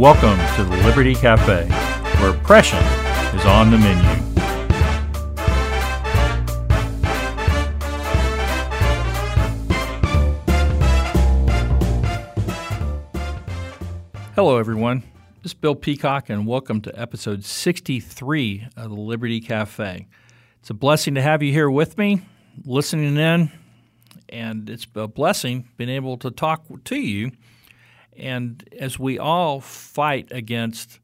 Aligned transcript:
Welcome 0.00 0.38
to 0.56 0.64
the 0.64 0.82
Liberty 0.82 1.14
Cafe, 1.14 1.66
where 2.22 2.30
oppression 2.30 2.78
is 3.38 3.44
on 3.44 3.70
the 3.70 3.76
menu. 3.76 4.08
Hello, 14.34 14.56
everyone. 14.56 15.02
This 15.42 15.52
is 15.52 15.54
Bill 15.54 15.74
Peacock, 15.74 16.30
and 16.30 16.46
welcome 16.46 16.80
to 16.80 16.98
episode 16.98 17.44
63 17.44 18.68
of 18.78 18.88
the 18.88 18.96
Liberty 18.96 19.42
Cafe. 19.42 20.08
It's 20.60 20.70
a 20.70 20.74
blessing 20.74 21.14
to 21.16 21.20
have 21.20 21.42
you 21.42 21.52
here 21.52 21.70
with 21.70 21.98
me, 21.98 22.22
listening 22.64 23.18
in, 23.18 23.52
and 24.30 24.70
it's 24.70 24.86
a 24.94 25.06
blessing 25.06 25.68
being 25.76 25.90
able 25.90 26.16
to 26.16 26.30
talk 26.30 26.64
to 26.86 26.96
you. 26.96 27.32
And 28.16 28.68
as 28.78 28.98
we 28.98 29.18
all 29.18 29.60
fight 29.60 30.28
against 30.30 31.00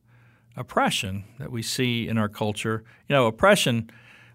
oppression 0.57 1.25
that 1.39 1.51
we 1.51 1.63
see 1.63 2.09
in 2.09 2.19
our 2.19 2.29
culture, 2.29 2.85
you 3.09 3.15
know, 3.15 3.27
oppression, 3.27 3.91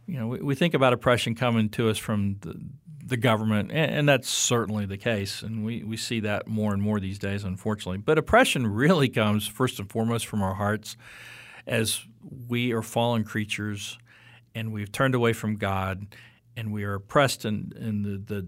you 0.05 0.19
know, 0.19 0.27
we, 0.27 0.39
we 0.39 0.55
think 0.55 0.73
about 0.73 0.93
oppression 0.93 1.35
coming 1.35 1.69
to 1.69 1.89
us 1.89 1.97
from 1.97 2.37
the, 2.41 2.59
the 3.05 3.17
government, 3.17 3.71
and, 3.71 3.91
and, 3.91 4.09
that's 4.09 4.29
certainly 4.29 4.85
the 4.85 4.97
case. 4.97 5.41
And 5.41 5.65
we, 5.65 5.83
we 5.83 5.97
see 5.97 6.21
that 6.21 6.47
more 6.47 6.73
and 6.73 6.81
more 6.81 6.99
these 6.99 7.19
days, 7.19 7.43
unfortunately. 7.43 7.97
But 7.97 8.17
oppression 8.17 8.67
really 8.67 9.09
comes 9.09 9.47
first 9.47 9.79
and 9.79 9.89
foremost 9.89 10.27
from 10.27 10.41
our 10.41 10.53
hearts 10.53 10.95
as 11.67 12.05
we 12.47 12.71
are 12.71 12.81
fallen 12.81 13.23
creatures 13.23 13.97
and 14.55 14.71
we've 14.71 14.91
turned 14.91 15.15
away 15.15 15.33
from 15.33 15.55
God 15.57 16.07
and 16.57 16.71
we 16.71 16.83
are 16.83 16.95
oppressed 16.95 17.45
in, 17.45 17.73
in 17.79 18.03
the, 18.03 18.17
the 18.17 18.47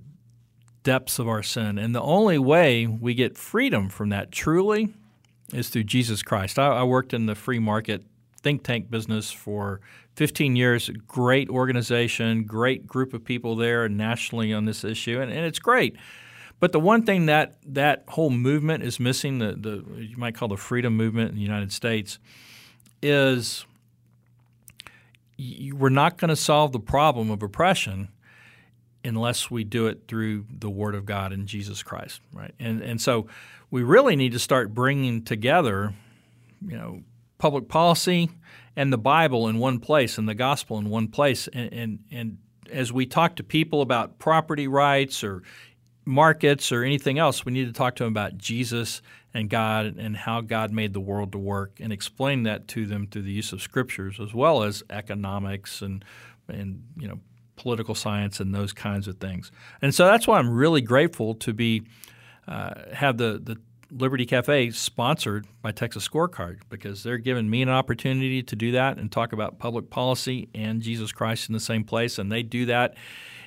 depths 0.84 1.20
of 1.20 1.28
our 1.28 1.42
sin. 1.42 1.78
And 1.78 1.96
the 1.96 2.02
only 2.02 2.38
way 2.38 2.86
we 2.86 3.14
get 3.14 3.38
freedom 3.38 3.90
from 3.90 4.10
that 4.10 4.32
truly 4.32 4.94
is 5.54 5.70
through 5.70 5.86
Jesus 5.86 6.22
Christ. 6.22 6.60
I, 6.60 6.68
I 6.68 6.84
worked 6.84 7.14
in 7.14 7.26
the 7.26 7.36
free 7.36 7.60
market 7.60 8.04
think 8.44 8.64
tank 8.64 8.92
business 8.92 9.32
for 9.32 9.80
15 10.16 10.56
years. 10.56 10.90
Great 11.08 11.50
organization, 11.50 12.44
great 12.44 12.86
group 12.86 13.14
of 13.14 13.24
people 13.24 13.56
there 13.56 13.88
nationally 13.90 14.54
on 14.54 14.66
this 14.66 14.84
issue, 14.84 15.20
and, 15.20 15.32
and 15.32 15.46
it's 15.46 15.60
great. 15.60 15.96
But 16.60 16.72
the 16.72 16.80
one 16.80 17.04
thing 17.04 17.26
that 17.26 17.56
that 17.66 18.04
whole 18.10 18.30
movement 18.30 18.84
is 18.84 19.00
missing, 19.00 19.40
the, 19.40 19.54
the 19.54 20.02
you 20.02 20.18
might 20.18 20.36
call 20.36 20.48
the 20.48 20.58
freedom 20.58 20.96
movement 20.96 21.30
in 21.30 21.36
the 21.36 21.42
United 21.42 21.72
States, 21.72 22.20
is 23.02 23.66
we're 25.74 25.90
not 25.90 26.18
going 26.18 26.30
to 26.30 26.36
solve 26.36 26.72
the 26.72 26.80
problem 26.80 27.32
of 27.32 27.42
oppression 27.42 28.10
unless 29.04 29.52
we 29.52 29.64
do 29.64 29.88
it 29.88 30.04
through 30.08 30.46
the 30.50 30.70
Word 30.70 30.96
of 30.96 31.06
God 31.06 31.34
and 31.34 31.48
Jesus 31.48 31.84
Christ, 31.84 32.22
right? 32.34 32.54
And 32.60 32.82
and 32.82 33.02
so 33.02 33.28
we 33.72 33.84
really 33.84 34.16
need 34.16 34.34
to 34.34 34.40
start 34.40 34.74
bringing 34.74 35.24
together, 35.24 35.94
you 36.66 36.78
know, 36.78 37.04
public 37.38 37.68
policy 37.68 38.30
and 38.76 38.94
the 38.94 38.98
Bible 38.98 39.48
in 39.48 39.58
one 39.60 39.80
place 39.80 40.18
and 40.18 40.28
the 40.28 40.36
gospel 40.36 40.78
in 40.78 40.90
one 40.90 41.08
place. 41.08 41.48
And, 41.52 41.74
and, 41.74 42.00
and 42.12 42.38
as 42.72 42.94
we 42.94 43.06
talk 43.06 43.36
to 43.38 43.44
people 43.44 43.82
about 43.82 44.20
property 44.20 44.68
rights 44.68 45.24
or 45.24 45.44
markets 46.06 46.72
or 46.72 46.84
anything 46.84 47.20
else, 47.20 47.46
we 47.46 47.52
need 47.52 47.66
to 47.66 47.74
talk 47.74 47.96
to 47.96 48.04
them 48.04 48.14
about 48.14 48.38
Jesus 48.38 49.02
and 49.34 49.50
God 49.50 49.98
and 49.98 50.16
how 50.16 50.42
God 50.42 50.72
made 50.72 50.94
the 50.94 51.00
world 51.00 51.32
to 51.32 51.40
work 51.40 51.80
and 51.80 51.92
explain 51.92 52.44
that 52.44 52.68
to 52.70 52.86
them 52.86 53.08
through 53.08 53.24
the 53.24 53.32
use 53.32 53.52
of 53.52 53.62
scriptures 53.62 54.20
as 54.20 54.34
well 54.34 54.64
as 54.64 54.84
economics 54.90 55.82
and 55.82 56.06
and 56.48 56.84
you 56.98 57.08
know 57.08 57.20
political 57.56 57.96
science 57.96 58.40
and 58.40 58.54
those 58.54 58.74
kinds 58.74 59.08
of 59.08 59.18
things. 59.18 59.52
And 59.82 59.94
so 59.94 60.06
that's 60.06 60.28
why 60.28 60.40
I'm 60.40 60.50
really 60.50 60.82
grateful 60.82 61.36
to 61.36 61.54
be 61.54 61.84
uh, 62.48 62.74
have 62.94 63.18
the 63.18 63.40
the 63.42 63.58
Liberty 63.96 64.26
Cafe 64.26 64.72
sponsored 64.72 65.46
by 65.62 65.72
Texas 65.72 66.08
Scorecard 66.08 66.62
because 66.70 67.04
they're 67.04 67.20
giving 67.20 67.48
me 67.50 67.62
an 67.62 67.70
opportunity 67.70 68.42
to 68.42 68.56
do 68.56 68.72
that 68.72 68.98
and 68.98 69.12
talk 69.12 69.34
about 69.34 69.60
public 69.60 69.90
policy 69.92 70.50
and 70.56 70.82
Jesus 70.82 71.12
Christ 71.12 71.48
in 71.48 71.54
the 71.54 71.60
same 71.60 71.84
place, 71.84 72.18
and 72.18 72.32
they 72.32 72.42
do 72.42 72.66
that 72.66 72.96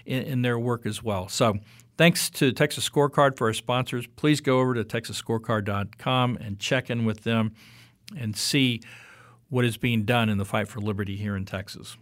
in, 0.05 0.23
in 0.23 0.43
their 0.43 0.59
work 0.59 0.87
as 0.87 1.03
well. 1.03 1.29
So 1.29 1.59
thanks 1.99 2.31
to 2.31 2.53
Texas 2.53 2.89
Scorecard 2.89 3.37
for 3.37 3.49
our 3.49 3.53
sponsors. 3.53 4.07
Please 4.15 4.41
go 4.41 4.61
over 4.61 4.75
to 4.75 4.85
texasscorecard.com 4.85 6.39
and 6.41 6.59
check 6.61 6.91
in 6.91 7.05
with 7.05 7.25
them 7.25 7.53
and 8.17 8.37
see 8.37 8.81
what 9.49 9.65
is 9.65 9.77
being 9.77 10.05
done 10.05 10.29
in 10.29 10.39
the 10.39 10.45
fight 10.45 10.69
for 10.69 10.81
liberty 10.81 11.17
here 11.17 11.37
in 11.37 11.45
Texas. 11.45 11.97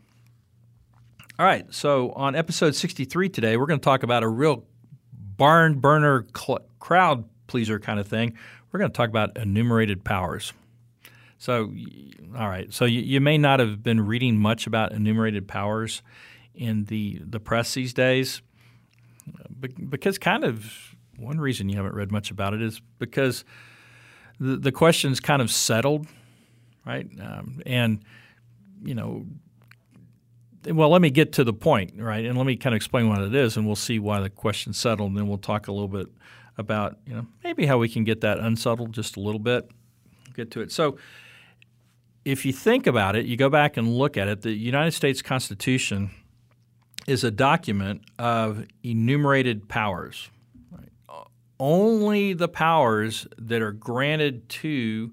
All 1.36 1.44
right, 1.44 1.66
so 1.74 2.12
on 2.12 2.36
episode 2.36 2.76
63 2.76 3.28
today, 3.28 3.56
we're 3.56 3.66
going 3.66 3.80
to 3.80 3.84
talk 3.84 4.04
about 4.04 4.22
a 4.22 4.28
real 4.28 4.64
barn 5.12 5.80
burner 5.80 6.24
cl- 6.36 6.64
crowd 6.78 7.24
pleaser 7.48 7.80
kind 7.80 7.98
of 7.98 8.06
thing. 8.06 8.34
We're 8.70 8.78
going 8.78 8.92
to 8.92 8.96
talk 8.96 9.08
about 9.08 9.36
enumerated 9.36 10.04
powers. 10.04 10.52
So, 11.38 11.74
all 12.38 12.48
right. 12.48 12.72
So 12.72 12.84
you, 12.84 13.00
you, 13.00 13.20
may 13.20 13.36
not 13.36 13.58
have 13.58 13.82
been 13.82 14.06
reading 14.06 14.36
much 14.38 14.68
about 14.68 14.92
enumerated 14.92 15.48
powers 15.48 16.02
in 16.54 16.84
the 16.84 17.20
the 17.24 17.40
press 17.40 17.74
these 17.74 17.92
days, 17.92 18.40
because 19.88 20.18
kind 20.18 20.44
of 20.44 20.94
one 21.16 21.40
reason 21.40 21.68
you 21.68 21.76
haven't 21.76 21.96
read 21.96 22.12
much 22.12 22.30
about 22.30 22.54
it 22.54 22.62
is 22.62 22.80
because 23.00 23.44
the 24.38 24.54
the 24.56 24.70
question's 24.70 25.18
kind 25.18 25.42
of 25.42 25.50
settled, 25.50 26.06
right? 26.86 27.08
Um, 27.20 27.60
and 27.66 28.04
you 28.84 28.94
know, 28.94 29.26
well, 30.66 30.88
let 30.88 31.02
me 31.02 31.10
get 31.10 31.32
to 31.32 31.44
the 31.44 31.52
point, 31.52 31.92
right? 31.96 32.24
And 32.24 32.36
let 32.36 32.46
me 32.46 32.56
kind 32.56 32.74
of 32.74 32.76
explain 32.76 33.08
what 33.08 33.20
it 33.20 33.34
is, 33.34 33.56
and 33.56 33.66
we'll 33.66 33.76
see 33.76 33.98
why 33.98 34.20
the 34.20 34.30
question's 34.30 34.78
settled, 34.78 35.10
and 35.10 35.18
then 35.18 35.28
we'll 35.28 35.38
talk 35.38 35.68
a 35.68 35.72
little 35.72 35.88
bit 35.88 36.08
about 36.56 36.98
you 37.06 37.14
know 37.14 37.26
maybe 37.42 37.66
how 37.66 37.78
we 37.78 37.88
can 37.88 38.04
get 38.04 38.20
that 38.20 38.38
unsettled 38.38 38.92
just 38.92 39.16
a 39.16 39.20
little 39.20 39.40
bit. 39.40 39.70
Get 40.34 40.50
to 40.52 40.60
it. 40.60 40.72
So 40.72 40.98
if 42.24 42.44
you 42.44 42.52
think 42.52 42.86
about 42.86 43.16
it, 43.16 43.26
you 43.26 43.36
go 43.36 43.48
back 43.48 43.76
and 43.76 43.94
look 43.94 44.16
at 44.16 44.28
it. 44.28 44.42
The 44.42 44.52
United 44.52 44.92
States 44.92 45.22
Constitution 45.22 46.10
is 47.06 47.22
a 47.22 47.30
document 47.30 48.02
of 48.18 48.66
enumerated 48.82 49.68
powers. 49.68 50.30
Right? 50.70 50.88
Only 51.60 52.32
the 52.32 52.48
powers 52.48 53.26
that 53.38 53.60
are 53.60 53.72
granted 53.72 54.48
to 54.48 55.12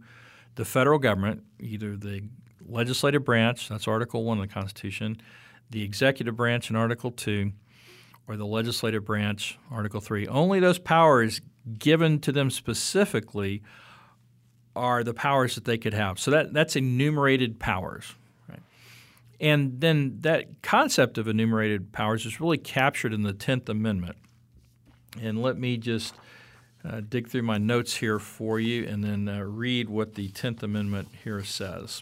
the 0.55 0.65
federal 0.65 0.99
government, 0.99 1.43
either 1.59 1.97
the 1.97 2.23
legislative 2.65 3.25
branch, 3.25 3.67
that's 3.67 3.87
Article 3.87 4.23
1 4.23 4.39
of 4.39 4.47
the 4.47 4.53
Constitution, 4.53 5.21
the 5.71 5.83
executive 5.83 6.35
branch 6.35 6.69
in 6.69 6.75
Article 6.75 7.11
2, 7.11 7.51
or 8.27 8.37
the 8.37 8.45
legislative 8.45 9.03
branch, 9.03 9.57
Article 9.71 9.99
3, 9.99 10.27
only 10.27 10.59
those 10.59 10.79
powers 10.79 11.41
given 11.77 12.19
to 12.19 12.31
them 12.31 12.49
specifically 12.49 13.61
are 14.75 15.03
the 15.03 15.13
powers 15.13 15.55
that 15.55 15.65
they 15.65 15.77
could 15.77 15.93
have. 15.93 16.19
So 16.19 16.31
that, 16.31 16.53
that's 16.53 16.75
enumerated 16.75 17.59
powers. 17.59 18.15
Right? 18.47 18.61
And 19.39 19.81
then 19.81 20.17
that 20.21 20.61
concept 20.61 21.17
of 21.17 21.27
enumerated 21.27 21.91
powers 21.91 22.25
is 22.25 22.39
really 22.39 22.57
captured 22.57 23.13
in 23.13 23.23
the 23.23 23.33
10th 23.33 23.67
Amendment. 23.69 24.17
And 25.21 25.41
let 25.41 25.57
me 25.57 25.77
just 25.77 26.13
uh, 26.85 27.01
dig 27.01 27.27
through 27.27 27.43
my 27.43 27.57
notes 27.57 27.97
here 27.97 28.17
for 28.17 28.59
you 28.59 28.87
and 28.87 29.03
then 29.03 29.27
uh, 29.27 29.41
read 29.41 29.89
what 29.89 30.15
the 30.15 30.29
10th 30.29 30.63
Amendment 30.63 31.09
here 31.23 31.43
says. 31.43 32.01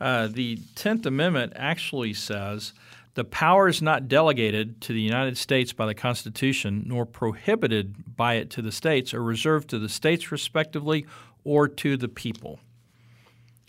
Uh, 0.00 0.26
the 0.26 0.56
10th 0.74 1.06
Amendment 1.06 1.52
actually 1.56 2.12
says 2.12 2.72
the 3.14 3.24
powers 3.24 3.80
not 3.80 4.08
delegated 4.08 4.80
to 4.82 4.92
the 4.92 5.00
United 5.00 5.38
States 5.38 5.72
by 5.72 5.86
the 5.86 5.94
Constitution 5.94 6.84
nor 6.86 7.06
prohibited 7.06 8.16
by 8.16 8.34
it 8.34 8.50
to 8.50 8.62
the 8.62 8.72
states 8.72 9.14
are 9.14 9.22
reserved 9.22 9.70
to 9.70 9.78
the 9.78 9.88
states 9.88 10.32
respectively 10.32 11.06
or 11.44 11.68
to 11.68 11.96
the 11.96 12.08
people. 12.08 12.58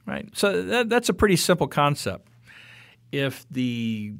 Right? 0.05 0.27
So 0.33 0.61
that, 0.63 0.89
that's 0.89 1.09
a 1.09 1.13
pretty 1.13 1.35
simple 1.35 1.67
concept. 1.67 2.27
If 3.11 3.45
the 3.49 4.13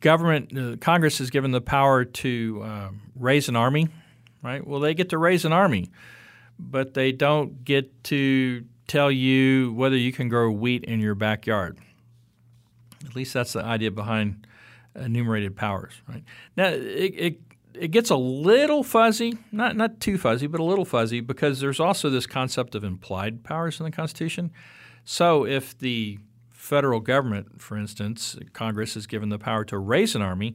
government, 0.00 0.56
uh, 0.56 0.76
Congress 0.76 1.20
is 1.20 1.30
given 1.30 1.50
the 1.50 1.60
power 1.60 2.04
to 2.04 2.62
uh, 2.64 2.88
raise 3.14 3.48
an 3.48 3.56
army, 3.56 3.88
right? 4.42 4.66
Well, 4.66 4.80
they 4.80 4.94
get 4.94 5.10
to 5.10 5.18
raise 5.18 5.44
an 5.44 5.52
army, 5.52 5.90
but 6.58 6.94
they 6.94 7.12
don't 7.12 7.64
get 7.64 8.04
to 8.04 8.64
tell 8.86 9.10
you 9.10 9.72
whether 9.74 9.96
you 9.96 10.12
can 10.12 10.28
grow 10.28 10.50
wheat 10.50 10.84
in 10.84 11.00
your 11.00 11.14
backyard. 11.14 11.78
At 13.04 13.14
least 13.14 13.34
that's 13.34 13.52
the 13.52 13.64
idea 13.64 13.90
behind 13.90 14.46
enumerated 14.94 15.56
powers, 15.56 15.92
right? 16.08 16.24
Now 16.56 16.68
it, 16.68 16.78
it 16.78 17.40
it 17.74 17.90
gets 17.90 18.10
a 18.10 18.16
little 18.16 18.82
fuzzy, 18.84 19.36
not 19.50 19.76
not 19.76 20.00
too 20.00 20.16
fuzzy, 20.16 20.46
but 20.46 20.60
a 20.60 20.64
little 20.64 20.84
fuzzy 20.84 21.20
because 21.20 21.60
there's 21.60 21.80
also 21.80 22.08
this 22.08 22.26
concept 22.26 22.74
of 22.74 22.84
implied 22.84 23.42
powers 23.42 23.80
in 23.80 23.84
the 23.84 23.90
Constitution. 23.90 24.52
So 25.04 25.44
if 25.44 25.76
the 25.78 26.18
federal 26.50 27.00
government, 27.00 27.60
for 27.60 27.76
instance, 27.76 28.38
Congress 28.52 28.96
is 28.96 29.06
given 29.06 29.28
the 29.28 29.38
power 29.38 29.64
to 29.66 29.76
raise 29.76 30.14
an 30.14 30.22
army, 30.22 30.54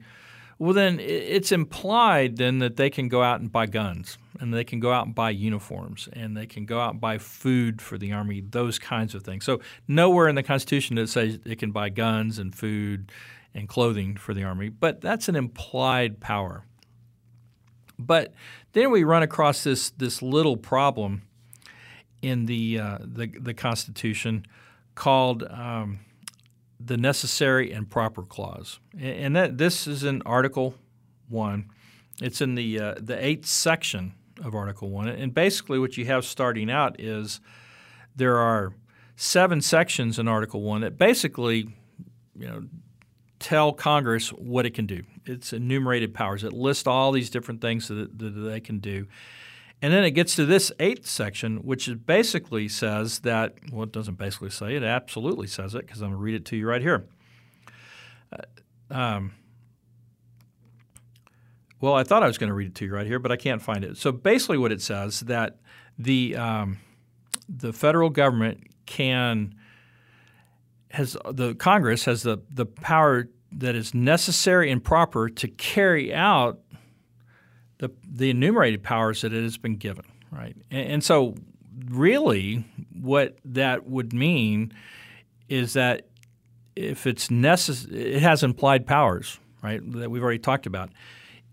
well, 0.58 0.74
then 0.74 1.00
it's 1.00 1.52
implied 1.52 2.38
then 2.38 2.60
that 2.60 2.78
they 2.78 2.90
can 2.90 3.10
go 3.10 3.22
out 3.22 3.42
and 3.42 3.52
buy 3.52 3.66
guns 3.66 4.18
and 4.40 4.54
they 4.54 4.64
can 4.64 4.80
go 4.80 4.92
out 4.92 5.06
and 5.06 5.14
buy 5.14 5.30
uniforms 5.30 6.08
and 6.14 6.36
they 6.36 6.46
can 6.46 6.66
go 6.66 6.80
out 6.80 6.92
and 6.92 7.02
buy 7.02 7.18
food 7.18 7.82
for 7.82 7.98
the 7.98 8.12
army, 8.12 8.42
those 8.42 8.80
kinds 8.80 9.14
of 9.14 9.24
things. 9.24 9.46
So 9.46 9.60
nowhere 9.88 10.28
in 10.28 10.36
the 10.36 10.44
Constitution 10.44 10.96
does 10.96 11.10
it 11.10 11.14
say 11.14 11.52
it 11.52 11.60
can 11.60 11.72
buy 11.72 11.90
guns 11.90 12.40
and 12.40 12.56
food 12.56 13.12
and 13.54 13.68
clothing 13.68 14.16
for 14.16 14.34
the 14.34 14.44
army, 14.44 14.70
but 14.70 15.02
that's 15.02 15.28
an 15.28 15.36
implied 15.36 16.20
power. 16.20 16.64
But 17.98 18.34
then 18.72 18.92
we 18.92 19.04
run 19.04 19.24
across 19.24 19.64
this 19.64 19.90
this 19.90 20.22
little 20.22 20.56
problem 20.56 21.24
in 22.22 22.46
the 22.46 22.80
uh, 22.80 22.98
the, 23.02 23.28
the 23.28 23.54
Constitution 23.54 24.46
called 24.96 25.44
um, 25.50 26.00
the 26.80 26.96
necessary 26.96 27.72
and 27.74 27.90
proper 27.90 28.22
clause, 28.22 28.80
and 28.98 29.36
that 29.36 29.58
this 29.58 29.86
is 29.86 30.04
in 30.04 30.22
Article 30.26 30.76
One. 31.28 31.70
It's 32.22 32.40
in 32.40 32.56
the 32.56 32.80
uh, 32.80 32.96
the 33.00 33.22
eighth 33.24 33.48
section 33.48 34.14
of 34.44 34.56
Article 34.56 34.90
One, 34.90 35.08
and 35.08 35.34
basically 35.34 35.80
what 35.80 35.98
you 35.98 36.06
have 36.06 36.26
starting 36.26 36.70
out 36.70 37.00
is 37.00 37.40
there 38.16 38.38
are 38.38 38.74
seven 39.16 39.62
sections 39.62 40.18
in 40.20 40.28
Article 40.28 40.62
One 40.62 40.82
that 40.82 40.98
basically, 40.98 41.68
you 42.38 42.48
know, 42.48 42.64
tell 43.40 43.72
Congress 43.72 44.30
what 44.30 44.66
it 44.66 44.74
can 44.74 44.86
do. 44.86 45.04
It's 45.26 45.54
enumerated 45.54 46.14
powers. 46.14 46.44
It 46.44 46.54
lists 46.54 46.88
all 46.88 47.12
these 47.12 47.30
different 47.30 47.62
things 47.62 47.88
that, 47.88 48.18
that 48.20 48.30
they 48.30 48.60
can 48.60 48.80
do. 48.80 49.08
And 49.82 49.94
then 49.94 50.04
it 50.04 50.12
gets 50.12 50.36
to 50.36 50.46
this 50.46 50.74
eighth 50.80 51.08
section, 51.08 51.58
which 51.58 51.90
basically 52.06 52.68
says 52.68 53.20
that, 53.20 53.56
well, 53.72 53.84
it 53.84 53.94
doesn't 53.94 54.18
basically 54.18 54.50
say 54.50 54.76
it, 54.76 54.84
absolutely 54.84 55.48
says 55.48 55.74
it, 55.74 55.88
because 55.88 56.02
I'm 56.02 56.10
going 56.10 56.20
to 56.20 56.24
read 56.24 56.36
it 56.36 56.46
to 56.46 56.58
you 56.58 56.68
right 56.68 56.82
here. 56.82 57.08
Uh, 58.34 58.94
um, 58.94 59.32
well, 61.82 61.94
I 61.94 62.04
thought 62.04 62.24
I 62.24 62.28
was 62.28 62.38
going 62.38 62.50
to 62.50 62.54
read 62.54 62.70
it 62.70 62.76
to 62.76 62.86
you 62.86 62.94
right 62.94 63.08
here, 63.08 63.20
but 63.20 63.32
I 63.32 63.38
can't 63.38 63.62
find 63.62 63.84
it. 63.84 63.98
So 63.98 64.12
basically, 64.12 64.58
what 64.58 64.72
it 64.72 64.82
says 64.82 65.22
that 65.22 65.58
the 65.98 66.36
um, 66.36 66.80
the 67.48 67.74
federal 67.74 68.10
government 68.10 68.64
can 68.86 69.56
has 70.92 71.16
the 71.32 71.56
Congress 71.56 72.06
has 72.06 72.24
the 72.24 72.40
the 72.50 72.66
power 72.66 73.30
that 73.52 73.76
is 73.76 73.94
necessary 73.94 74.72
and 74.72 74.84
proper 74.84 75.30
to 75.30 75.48
carry 75.48 76.14
out 76.14 76.60
the 77.78 77.90
the 78.08 78.30
enumerated 78.30 78.84
powers 78.84 79.22
that 79.22 79.34
it 79.34 79.44
has 79.44 79.58
been 79.58 79.76
given, 79.76 80.06
right? 80.32 80.56
And, 80.70 80.92
and 80.92 81.04
so, 81.04 81.36
really, 81.90 82.66
what 82.94 83.38
that 83.46 83.88
would 83.88 84.14
mean 84.14 84.74
is 85.48 85.74
that 85.74 86.08
if 86.76 87.08
it's 87.08 87.32
necessary, 87.32 88.16
it 88.16 88.22
has 88.22 88.44
implied 88.44 88.86
powers, 88.86 89.40
right? 89.64 89.82
That 89.94 90.12
we've 90.12 90.24
already 90.24 90.40
talked 90.40 90.66
about. 90.66 90.90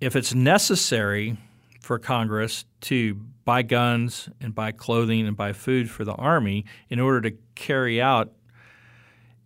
If 0.00 0.14
it's 0.14 0.34
necessary 0.34 1.36
for 1.80 1.98
Congress 1.98 2.64
to 2.82 3.14
buy 3.44 3.62
guns 3.62 4.28
and 4.40 4.54
buy 4.54 4.72
clothing 4.72 5.26
and 5.26 5.36
buy 5.36 5.52
food 5.52 5.90
for 5.90 6.04
the 6.04 6.14
army 6.14 6.64
in 6.90 7.00
order 7.00 7.20
to 7.30 7.36
carry 7.54 8.00
out 8.00 8.32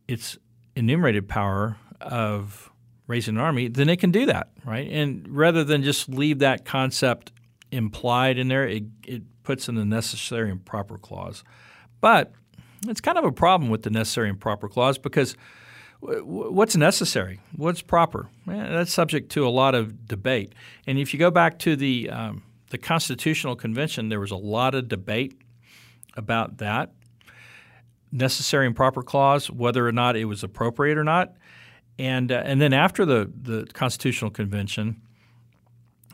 its 0.08 0.38
enumerated 0.74 1.28
power 1.28 1.76
of 2.00 2.70
raising 3.06 3.36
an 3.36 3.40
army, 3.40 3.68
then 3.68 3.88
it 3.88 3.98
can 3.98 4.10
do 4.10 4.26
that, 4.26 4.48
right? 4.64 4.90
And 4.90 5.28
rather 5.28 5.64
than 5.64 5.82
just 5.82 6.08
leave 6.08 6.38
that 6.38 6.64
concept 6.64 7.30
implied 7.70 8.38
in 8.38 8.48
there, 8.48 8.66
it, 8.66 8.84
it 9.06 9.22
puts 9.42 9.68
in 9.68 9.74
the 9.74 9.84
necessary 9.84 10.50
and 10.50 10.64
proper 10.64 10.96
clause. 10.96 11.44
But 12.00 12.32
it's 12.88 13.00
kind 13.00 13.18
of 13.18 13.24
a 13.24 13.32
problem 13.32 13.70
with 13.70 13.82
the 13.82 13.90
necessary 13.90 14.28
and 14.28 14.40
proper 14.40 14.68
clause 14.68 14.96
because 14.96 15.36
what's 16.00 16.76
necessary? 16.76 17.40
What's 17.56 17.82
proper? 17.82 18.28
that's 18.46 18.92
subject 18.92 19.30
to 19.32 19.46
a 19.46 19.50
lot 19.50 19.74
of 19.74 20.06
debate. 20.08 20.54
And 20.86 20.98
if 20.98 21.12
you 21.12 21.20
go 21.20 21.30
back 21.30 21.58
to 21.60 21.76
the 21.76 22.10
um, 22.10 22.42
the 22.70 22.78
Constitutional 22.78 23.56
Convention, 23.56 24.08
there 24.08 24.20
was 24.20 24.30
a 24.30 24.36
lot 24.36 24.74
of 24.74 24.88
debate 24.88 25.40
about 26.16 26.58
that 26.58 26.92
necessary 28.12 28.66
and 28.66 28.74
proper 28.74 29.02
clause, 29.02 29.50
whether 29.50 29.86
or 29.86 29.92
not 29.92 30.16
it 30.16 30.24
was 30.24 30.42
appropriate 30.42 30.98
or 30.98 31.04
not. 31.04 31.34
And, 31.98 32.32
uh, 32.32 32.42
and 32.44 32.60
then 32.60 32.72
after 32.72 33.04
the, 33.04 33.30
the 33.40 33.66
Constitutional 33.72 34.30
Convention, 34.30 35.02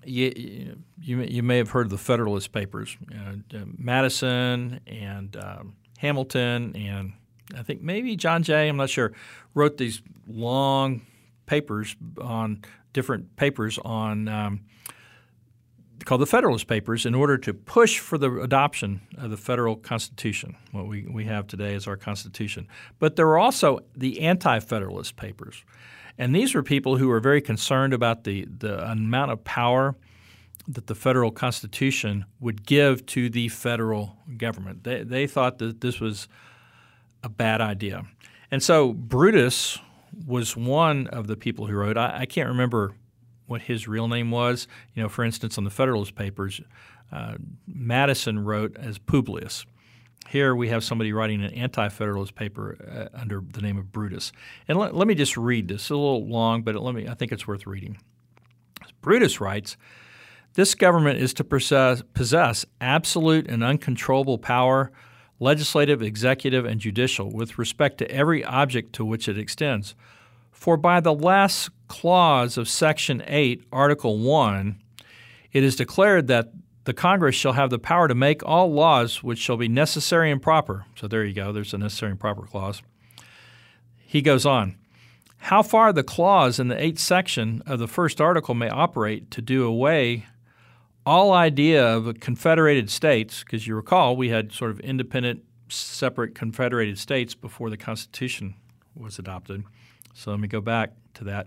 you, 0.05 0.77
you, 1.01 1.23
you 1.23 1.43
may 1.43 1.59
have 1.59 1.71
heard 1.71 1.87
of 1.87 1.91
the 1.91 1.99
Federalist 1.99 2.53
Papers. 2.53 2.97
Uh, 3.13 3.59
Madison 3.79 4.81
and 4.87 5.37
um, 5.37 5.77
Hamilton 5.99 6.75
and 6.77 7.13
I 7.55 7.63
think 7.63 7.83
maybe 7.83 8.17
John 8.17 8.43
Jay, 8.43 8.69
I'm 8.69 8.77
not 8.77 8.91
sure, 8.91 9.13
wrote 9.55 9.77
these 9.77 10.03
long 10.27 11.03
papers 11.47 11.95
on 12.21 12.63
different 12.93 13.37
papers 13.37 13.79
on 13.85 14.29
um, 14.29 14.61
called 16.05 16.21
the 16.21 16.27
Federalist 16.27 16.67
Papers 16.67 17.05
in 17.05 17.15
order 17.15 17.37
to 17.37 17.53
push 17.53 17.99
for 17.99 18.17
the 18.17 18.33
adoption 18.41 19.01
of 19.19 19.31
the 19.31 19.37
federal 19.37 19.77
constitution. 19.77 20.57
What 20.73 20.87
we, 20.87 21.03
we 21.03 21.25
have 21.25 21.47
today 21.47 21.75
is 21.75 21.87
our 21.87 21.97
constitution. 21.97 22.69
But 22.99 23.17
there 23.17 23.27
were 23.27 23.39
also 23.39 23.81
the 23.95 24.21
anti 24.21 24.61
Federalist 24.61 25.17
Papers. 25.17 25.65
And 26.17 26.35
these 26.35 26.55
were 26.55 26.63
people 26.63 26.97
who 26.97 27.09
were 27.09 27.21
very 27.21 27.43
concerned 27.43 27.93
about 27.93 28.25
the, 28.25 28.47
the 28.47 28.91
amount 28.91 29.33
of 29.33 29.45
power 29.45 29.97
that 30.69 30.87
the 30.87 30.95
federal 30.95 31.31
constitution 31.31 32.25
would 32.41 32.67
give 32.67 33.05
to 33.07 33.29
the 33.29 33.49
federal 33.49 34.17
government. 34.37 34.85
They, 34.85 35.03
they 35.03 35.27
thought 35.27 35.59
that 35.59 35.81
this 35.81 36.01
was 36.01 36.29
a 37.27 37.29
bad 37.29 37.61
idea. 37.61 38.07
And 38.53 38.63
so 38.63 38.93
Brutus 38.93 39.79
was 40.27 40.57
one 40.57 41.09
of 41.09 41.27
the 41.27 41.37
people 41.37 41.67
who 41.67 41.75
wrote. 41.75 41.99
I, 41.99 42.21
I 42.21 42.27
can't 42.27 42.49
remember 42.49 42.95
what 43.47 43.63
his 43.63 43.89
real 43.89 44.07
name 44.07 44.31
was. 44.31 44.69
You 44.95 45.03
know, 45.03 45.09
for 45.09 45.25
instance, 45.25 45.59
on 45.59 45.65
the 45.65 45.71
Federalist 45.71 46.15
Papers, 46.15 46.61
uh, 47.11 47.35
Madison 47.67 48.39
wrote 48.39 48.77
as 48.79 48.99
Publius. 48.99 49.67
Here 50.29 50.55
we 50.55 50.69
have 50.69 50.85
somebody 50.85 51.13
writing 51.13 51.43
an 51.43 51.53
anti-federalist 51.53 52.37
paper 52.37 53.11
uh, 53.13 53.19
under 53.21 53.43
the 53.53 53.61
name 53.61 53.77
of 53.77 53.93
Brutus. 53.93 54.31
And 54.69 54.79
let, 54.79 54.95
let 54.95 55.09
me 55.09 55.15
just 55.15 55.37
read 55.37 55.67
this. 55.69 55.83
It's 55.83 55.91
a 55.91 55.97
little 55.97 56.27
long, 56.29 56.63
but 56.63 56.77
let 56.77 56.95
me. 56.95 57.09
I 57.09 57.15
think 57.15 57.33
it's 57.33 57.47
worth 57.47 57.67
reading. 57.67 57.99
Brutus 59.03 59.41
writes, 59.41 59.77
"This 60.55 60.77
government 60.77 61.19
is 61.19 61.35
to 61.35 61.45
possess, 61.45 62.03
possess 62.15 62.65
absolute 62.81 63.49
and 63.49 63.65
uncontrollable 63.65 64.39
power." 64.39 64.93
Legislative, 65.39 66.03
executive, 66.03 66.65
and 66.65 66.81
judicial, 66.81 67.31
with 67.31 67.59
respect 67.59 67.99
to 67.99 68.11
every 68.11 68.45
object 68.45 68.93
to 68.95 69.05
which 69.05 69.29
it 69.29 69.39
extends, 69.39 69.95
for 70.51 70.77
by 70.77 71.01
the 71.01 71.15
last 71.15 71.71
clause 71.89 72.57
of 72.57 72.69
Section 72.69 73.23
8, 73.27 73.65
Article 73.71 74.19
1, 74.19 74.81
it 75.53 75.63
is 75.63 75.77
declared 75.77 76.27
that 76.29 76.51
the 76.85 76.95
Congress 76.95 77.35
shall 77.35 77.53
have 77.53 77.71
the 77.71 77.79
power 77.79 78.09
to 78.09 78.15
make 78.15 78.47
all 78.47 78.73
laws 78.73 79.23
which 79.23 79.39
shall 79.39 79.57
be 79.57 79.69
necessary 79.69 80.31
and 80.31 80.41
proper. 80.41 80.87
So 80.97 81.09
there 81.09 81.25
you 81.25 81.35
go, 81.35 81.53
there's 81.53 81.75
a 81.75 81.79
necessary 81.79 82.13
and 82.13 82.21
proper 82.21 82.43
clause. 82.43 82.83
He 83.99 84.23
goes 84.23 84.47
on. 84.47 84.77
How 85.39 85.63
far 85.63 85.93
the 85.93 86.03
clause 86.03 86.59
in 86.59 86.69
the 86.69 86.83
eighth 86.83 86.99
section 86.99 87.63
of 87.67 87.79
the 87.79 87.89
first 87.89 88.21
article 88.21 88.55
may 88.55 88.69
operate 88.69 89.31
to 89.33 89.43
do 89.43 89.65
away 89.65 90.27
all 91.07 91.33
idea 91.33 91.87
of 91.87 92.09
a 92.09 92.15
confederated 92.15 92.91
states, 92.91 93.45
because 93.45 93.67
you 93.67 93.77
recall 93.77 94.17
we 94.17 94.29
had 94.29 94.53
sort 94.53 94.73
of 94.73 94.81
independent, 94.81 95.45
separate 95.69 96.35
confederated 96.35 96.99
states 96.99 97.35
before 97.35 97.71
the 97.71 97.77
Constitution 97.77 98.55
was 98.97 99.19
adopted. 99.19 99.63
So 100.15 100.33
let 100.33 100.41
me 100.41 100.49
go 100.49 100.61
back 100.61 100.93
to 101.15 101.25
that. 101.25 101.47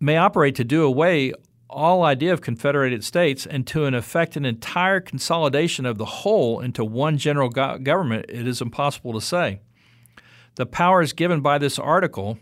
May 0.00 0.16
operate 0.16 0.54
to 0.54 0.64
do 0.64 0.84
away 0.84 1.34
all 1.68 2.02
idea 2.02 2.32
of 2.32 2.40
confederated 2.40 3.04
states 3.04 3.46
and 3.46 3.66
to 3.66 3.84
an 3.84 3.94
effect 3.94 4.36
an 4.36 4.44
entire 4.44 5.00
consolidation 5.00 5.84
of 5.84 5.98
the 5.98 6.04
whole 6.04 6.60
into 6.60 6.84
one 6.84 7.18
general 7.18 7.50
go- 7.50 7.78
government, 7.78 8.26
it 8.28 8.48
is 8.48 8.60
impossible 8.60 9.12
to 9.12 9.20
say. 9.20 9.60
The 10.56 10.66
powers 10.66 11.12
given 11.12 11.42
by 11.42 11.58
this 11.58 11.78
article, 11.78 12.38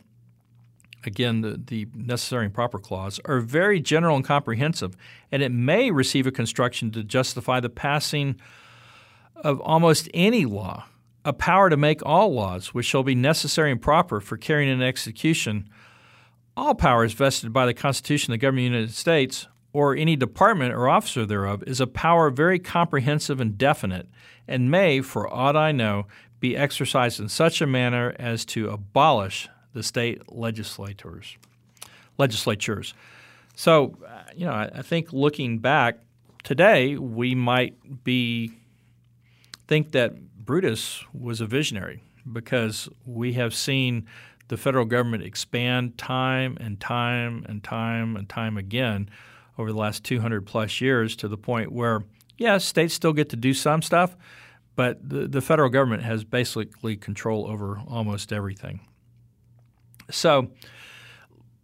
again, 1.08 1.40
the, 1.40 1.60
the 1.66 1.88
necessary 1.94 2.44
and 2.44 2.54
proper 2.54 2.78
clause, 2.78 3.18
are 3.24 3.40
very 3.40 3.80
general 3.80 4.14
and 4.14 4.24
comprehensive, 4.24 4.96
and 5.32 5.42
it 5.42 5.50
may 5.50 5.90
receive 5.90 6.26
a 6.26 6.30
construction 6.30 6.92
to 6.92 7.02
justify 7.02 7.58
the 7.58 7.68
passing 7.68 8.36
of 9.34 9.60
almost 9.60 10.08
any 10.14 10.44
law 10.44 10.84
a 11.24 11.32
power 11.32 11.68
to 11.68 11.76
make 11.76 12.04
all 12.06 12.32
laws 12.32 12.72
which 12.72 12.86
shall 12.86 13.02
be 13.02 13.14
necessary 13.14 13.70
and 13.70 13.82
proper 13.82 14.18
for 14.18 14.38
carrying 14.38 14.70
into 14.70 14.84
execution. 14.84 15.68
All 16.56 16.74
powers 16.74 17.12
vested 17.12 17.52
by 17.52 17.66
the 17.66 17.74
Constitution 17.74 18.32
of 18.32 18.40
the 18.40 18.46
government 18.46 18.66
of 18.66 18.72
the 18.72 18.76
United 18.76 18.94
States 18.94 19.46
or 19.74 19.94
any 19.94 20.16
department 20.16 20.72
or 20.72 20.88
officer 20.88 21.26
thereof 21.26 21.62
is 21.66 21.80
a 21.80 21.86
power 21.86 22.30
very 22.30 22.58
comprehensive 22.58 23.40
and 23.40 23.58
definite, 23.58 24.08
and 24.46 24.70
may, 24.70 25.02
for 25.02 25.32
aught 25.32 25.54
I 25.54 25.72
know, 25.72 26.06
be 26.40 26.56
exercised 26.56 27.20
in 27.20 27.28
such 27.28 27.60
a 27.60 27.66
manner 27.66 28.14
as 28.18 28.44
to 28.46 28.70
abolish 28.70 29.48
the 29.78 29.84
state 29.84 30.20
legislators. 30.34 31.36
Legislatures. 32.18 32.94
So, 33.54 33.96
uh, 34.04 34.22
you 34.34 34.44
know, 34.44 34.52
I 34.52 34.82
think 34.82 35.12
looking 35.12 35.60
back 35.60 36.00
today, 36.42 36.96
we 36.96 37.36
might 37.36 38.02
be 38.02 38.50
think 39.68 39.92
that 39.92 40.16
Brutus 40.44 41.04
was 41.14 41.40
a 41.40 41.46
visionary 41.46 42.02
because 42.32 42.88
we 43.06 43.34
have 43.34 43.54
seen 43.54 44.08
the 44.48 44.56
federal 44.56 44.84
government 44.84 45.22
expand 45.22 45.96
time 45.96 46.56
and 46.58 46.80
time 46.80 47.44
and 47.48 47.62
time 47.62 48.16
and 48.16 48.28
time 48.28 48.56
again 48.56 49.08
over 49.58 49.70
the 49.70 49.78
last 49.78 50.02
200 50.02 50.44
plus 50.44 50.80
years 50.80 51.14
to 51.14 51.28
the 51.28 51.38
point 51.38 51.70
where, 51.70 52.02
yes, 52.36 52.64
states 52.64 52.94
still 52.94 53.12
get 53.12 53.28
to 53.28 53.36
do 53.36 53.54
some 53.54 53.80
stuff, 53.80 54.16
but 54.74 55.08
the, 55.08 55.28
the 55.28 55.40
federal 55.40 55.68
government 55.68 56.02
has 56.02 56.24
basically 56.24 56.96
control 56.96 57.46
over 57.46 57.80
almost 57.86 58.32
everything. 58.32 58.80
So, 60.10 60.50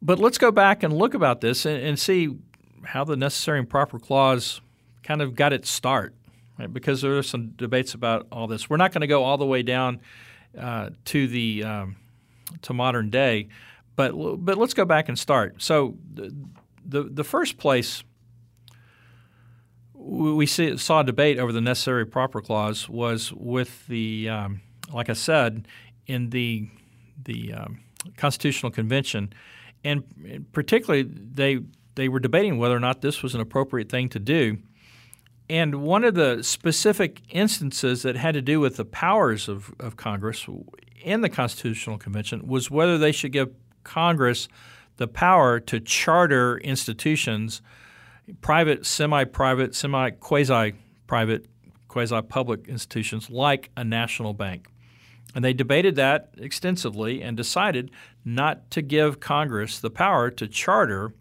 but 0.02 0.18
let's 0.18 0.38
go 0.38 0.50
back 0.50 0.82
and 0.82 0.92
look 0.92 1.14
about 1.14 1.40
this 1.40 1.64
and, 1.64 1.82
and 1.82 1.98
see 1.98 2.36
how 2.84 3.04
the 3.04 3.16
necessary 3.16 3.58
and 3.58 3.68
proper 3.68 3.98
clause 3.98 4.60
kind 5.02 5.22
of 5.22 5.34
got 5.34 5.52
its 5.52 5.70
start 5.70 6.14
right? 6.58 6.72
Because 6.72 7.02
there 7.02 7.16
are 7.16 7.22
some 7.22 7.50
debates 7.56 7.94
about 7.94 8.26
all 8.30 8.46
this. 8.46 8.68
We're 8.68 8.76
not 8.76 8.92
going 8.92 9.02
to 9.02 9.06
go 9.06 9.24
all 9.24 9.38
the 9.38 9.46
way 9.46 9.62
down 9.62 10.00
uh, 10.58 10.90
to 11.06 11.26
the 11.26 11.64
um, 11.64 11.96
to 12.62 12.72
modern 12.72 13.10
day, 13.10 13.48
but 13.96 14.12
but 14.12 14.58
let's 14.58 14.74
go 14.74 14.84
back 14.84 15.08
and 15.08 15.18
start. 15.18 15.62
So 15.62 15.96
the 16.12 16.34
the, 16.86 17.02
the 17.04 17.24
first 17.24 17.56
place 17.56 18.04
we 19.94 20.44
see, 20.44 20.76
saw 20.76 21.00
a 21.00 21.04
debate 21.04 21.38
over 21.38 21.50
the 21.50 21.62
necessary 21.62 22.04
proper 22.04 22.42
clause 22.42 22.88
was 22.88 23.32
with 23.32 23.86
the 23.86 24.28
um, 24.28 24.60
like 24.92 25.08
I 25.08 25.14
said 25.14 25.66
in 26.06 26.30
the 26.30 26.68
the 27.22 27.54
um, 27.54 27.80
Constitutional 28.16 28.72
Convention, 28.72 29.32
and 29.82 30.46
particularly 30.52 31.02
they 31.02 31.60
they 31.94 32.08
were 32.08 32.20
debating 32.20 32.58
whether 32.58 32.76
or 32.76 32.80
not 32.80 33.02
this 33.02 33.22
was 33.22 33.34
an 33.34 33.40
appropriate 33.40 33.88
thing 33.88 34.08
to 34.10 34.18
do. 34.18 34.58
And 35.48 35.82
one 35.82 36.04
of 36.04 36.14
the 36.14 36.42
specific 36.42 37.20
instances 37.28 38.02
that 38.02 38.16
had 38.16 38.34
to 38.34 38.42
do 38.42 38.60
with 38.60 38.76
the 38.76 38.84
powers 38.84 39.48
of, 39.48 39.74
of 39.78 39.96
Congress 39.96 40.46
in 41.02 41.20
the 41.20 41.28
Constitutional 41.28 41.98
Convention 41.98 42.46
was 42.46 42.70
whether 42.70 42.96
they 42.96 43.12
should 43.12 43.32
give 43.32 43.50
Congress 43.84 44.48
the 44.96 45.06
power 45.06 45.60
to 45.60 45.80
charter 45.80 46.58
institutions, 46.58 47.60
private, 48.40 48.86
semi 48.86 49.24
private, 49.24 49.74
semi 49.74 50.10
quasi 50.10 50.72
private, 51.06 51.46
quasi 51.88 52.22
public 52.22 52.66
institutions 52.68 53.28
like 53.28 53.70
a 53.76 53.84
national 53.84 54.32
bank. 54.32 54.68
And 55.34 55.44
they 55.44 55.52
debated 55.52 55.96
that 55.96 56.30
extensively 56.38 57.22
and 57.22 57.36
decided 57.36 57.90
not 58.24 58.70
to 58.70 58.82
give 58.82 59.18
Congress 59.18 59.78
the 59.80 59.90
power 59.90 60.30
to 60.30 60.46
charter 60.46 61.12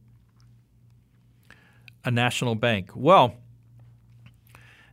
a 2.06 2.12
national 2.12 2.56
bank. 2.56 2.92
Well, 2.96 3.36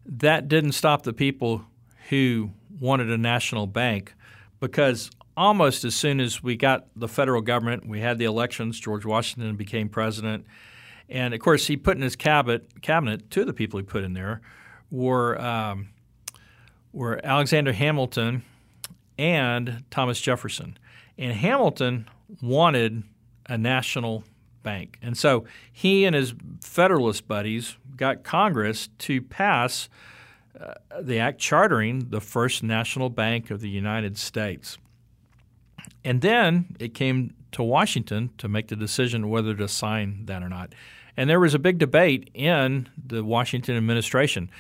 that 0.07 0.49
didn't 0.49 0.73
stop 0.73 1.03
the 1.03 1.13
people 1.13 1.65
who 2.09 2.51
wanted 2.81 3.11
a 3.11 3.19
national 3.19 3.67
bank 3.67 4.15
because 4.59 5.11
almost 5.37 5.85
as 5.85 5.95
soon 5.95 6.21
as 6.21 6.43
we 6.43 6.57
got 6.57 6.87
the 6.97 7.09
federal 7.09 7.43
government, 7.43 7.87
we 7.87 8.01
had 8.01 8.19
the 8.19 8.25
elections, 8.25 8.81
George 8.81 9.05
Washington 9.05 9.57
became 9.57 9.89
president. 9.89 10.47
And 11.09 11.35
of 11.35 11.41
course, 11.41 11.67
he 11.67 11.77
put 11.77 11.97
in 11.97 12.03
his 12.03 12.17
cabinet, 12.17 12.83
cabinet 12.83 13.31
two 13.31 13.43
of 13.43 13.47
the 13.47 13.53
people 13.53 13.79
he 13.79 13.85
put 13.85 14.05
in 14.05 14.15
there 14.15 14.41
were, 14.91 15.41
um, 15.41 15.91
were 16.93 17.21
Alexander 17.25 17.73
Hamilton 17.73 18.45
and 19.21 19.85
Thomas 19.91 20.19
Jefferson. 20.19 20.79
And 21.19 21.35
Hamilton 21.35 22.09
wanted 22.41 23.03
a 23.45 23.59
national 23.59 24.25
bank. 24.63 24.99
And 25.03 25.17
so 25.17 25.45
he 25.71 26.07
and 26.07 26.17
his 26.17 26.33
Federalist 26.63 27.29
buddies 27.29 27.77
got 27.99 28.25
Congress 28.25 28.89
to 29.01 29.21
pass 29.21 29.91
uh, 30.59 30.73
the 31.03 31.19
act 31.19 31.39
chartering 31.39 32.09
the 32.09 32.23
first 32.23 32.63
national 32.63 33.11
bank 33.11 33.51
of 33.51 33.61
the 33.61 33.69
United 33.69 34.17
States. 34.17 34.79
And 36.03 36.23
then 36.23 36.75
it 36.81 36.95
came 36.95 37.35
to 37.53 37.63
Washington 37.63 38.31
to 38.39 38.49
make 38.49 38.69
the 38.69 38.77
decision 38.77 39.29
whether 39.29 39.55
to 39.55 39.69
sign 39.69 40.25
that 40.25 40.43
or 40.43 40.49
not. 40.49 40.73
And 41.15 41.29
there 41.29 41.41
was 41.41 41.53
a 41.53 41.59
big 41.59 41.77
debate 41.77 42.31
in 42.33 42.89
the 42.97 43.23
Washington 43.23 43.77
administration. 43.77 44.51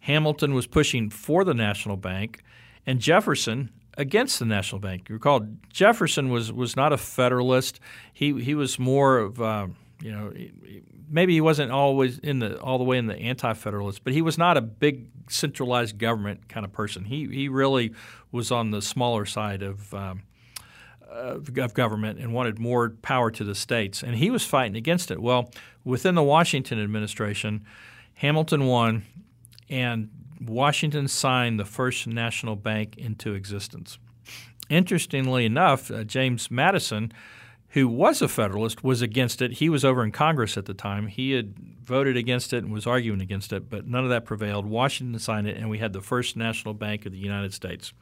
Hamilton 0.00 0.54
was 0.54 0.66
pushing 0.66 1.08
for 1.08 1.44
the 1.44 1.54
national 1.54 1.96
bank, 1.96 2.42
and 2.84 2.98
Jefferson 2.98 3.70
against 3.98 4.38
the 4.38 4.46
national 4.46 4.80
bank. 4.80 5.08
You 5.10 5.16
recall 5.16 5.46
Jefferson 5.70 6.30
was 6.30 6.50
was 6.50 6.76
not 6.76 6.94
a 6.94 6.96
federalist. 6.96 7.80
He 8.14 8.40
he 8.40 8.54
was 8.54 8.78
more 8.78 9.18
of 9.18 9.42
uh, 9.42 9.66
you 10.00 10.12
know 10.12 10.32
maybe 11.10 11.34
he 11.34 11.40
wasn't 11.42 11.70
always 11.70 12.18
in 12.20 12.38
the 12.38 12.58
all 12.60 12.78
the 12.78 12.84
way 12.84 12.96
in 12.96 13.06
the 13.06 13.16
anti-federalist, 13.16 14.04
but 14.04 14.14
he 14.14 14.22
was 14.22 14.38
not 14.38 14.56
a 14.56 14.62
big 14.62 15.08
centralized 15.28 15.98
government 15.98 16.48
kind 16.48 16.64
of 16.64 16.72
person. 16.72 17.04
He 17.04 17.26
he 17.26 17.48
really 17.48 17.92
was 18.32 18.50
on 18.50 18.70
the 18.70 18.80
smaller 18.80 19.26
side 19.26 19.62
of 19.62 19.92
um, 19.92 20.22
of 21.10 21.74
government 21.74 22.18
and 22.20 22.32
wanted 22.32 22.58
more 22.58 22.90
power 23.02 23.30
to 23.32 23.44
the 23.44 23.54
states, 23.54 24.02
and 24.02 24.16
he 24.16 24.30
was 24.30 24.44
fighting 24.44 24.76
against 24.76 25.10
it. 25.10 25.20
Well, 25.20 25.50
within 25.84 26.14
the 26.14 26.22
Washington 26.22 26.80
administration, 26.80 27.64
Hamilton 28.14 28.66
won, 28.66 29.04
and 29.68 30.10
Washington 30.40 31.08
signed 31.08 31.58
the 31.58 31.64
first 31.64 32.06
national 32.06 32.56
bank 32.56 32.96
into 32.96 33.34
existence. 33.34 33.98
Interestingly 34.68 35.44
enough, 35.44 35.90
uh, 35.90 36.04
James 36.04 36.50
Madison, 36.50 37.12
who 37.70 37.88
was 37.88 38.20
a 38.22 38.28
Federalist, 38.28 38.84
was 38.84 39.02
against 39.02 39.40
it. 39.40 39.52
He 39.52 39.68
was 39.68 39.84
over 39.84 40.04
in 40.04 40.12
Congress 40.12 40.56
at 40.56 40.66
the 40.66 40.74
time. 40.74 41.06
He 41.06 41.32
had 41.32 41.54
voted 41.82 42.16
against 42.16 42.52
it 42.52 42.64
and 42.64 42.72
was 42.72 42.86
arguing 42.86 43.20
against 43.20 43.52
it, 43.52 43.70
but 43.70 43.86
none 43.86 44.04
of 44.04 44.10
that 44.10 44.24
prevailed. 44.24 44.66
Washington 44.66 45.18
signed 45.18 45.48
it, 45.48 45.56
and 45.56 45.70
we 45.70 45.78
had 45.78 45.92
the 45.92 46.00
first 46.00 46.36
national 46.36 46.74
bank 46.74 47.06
of 47.06 47.12
the 47.12 47.18
United 47.18 47.54
States. 47.54 47.92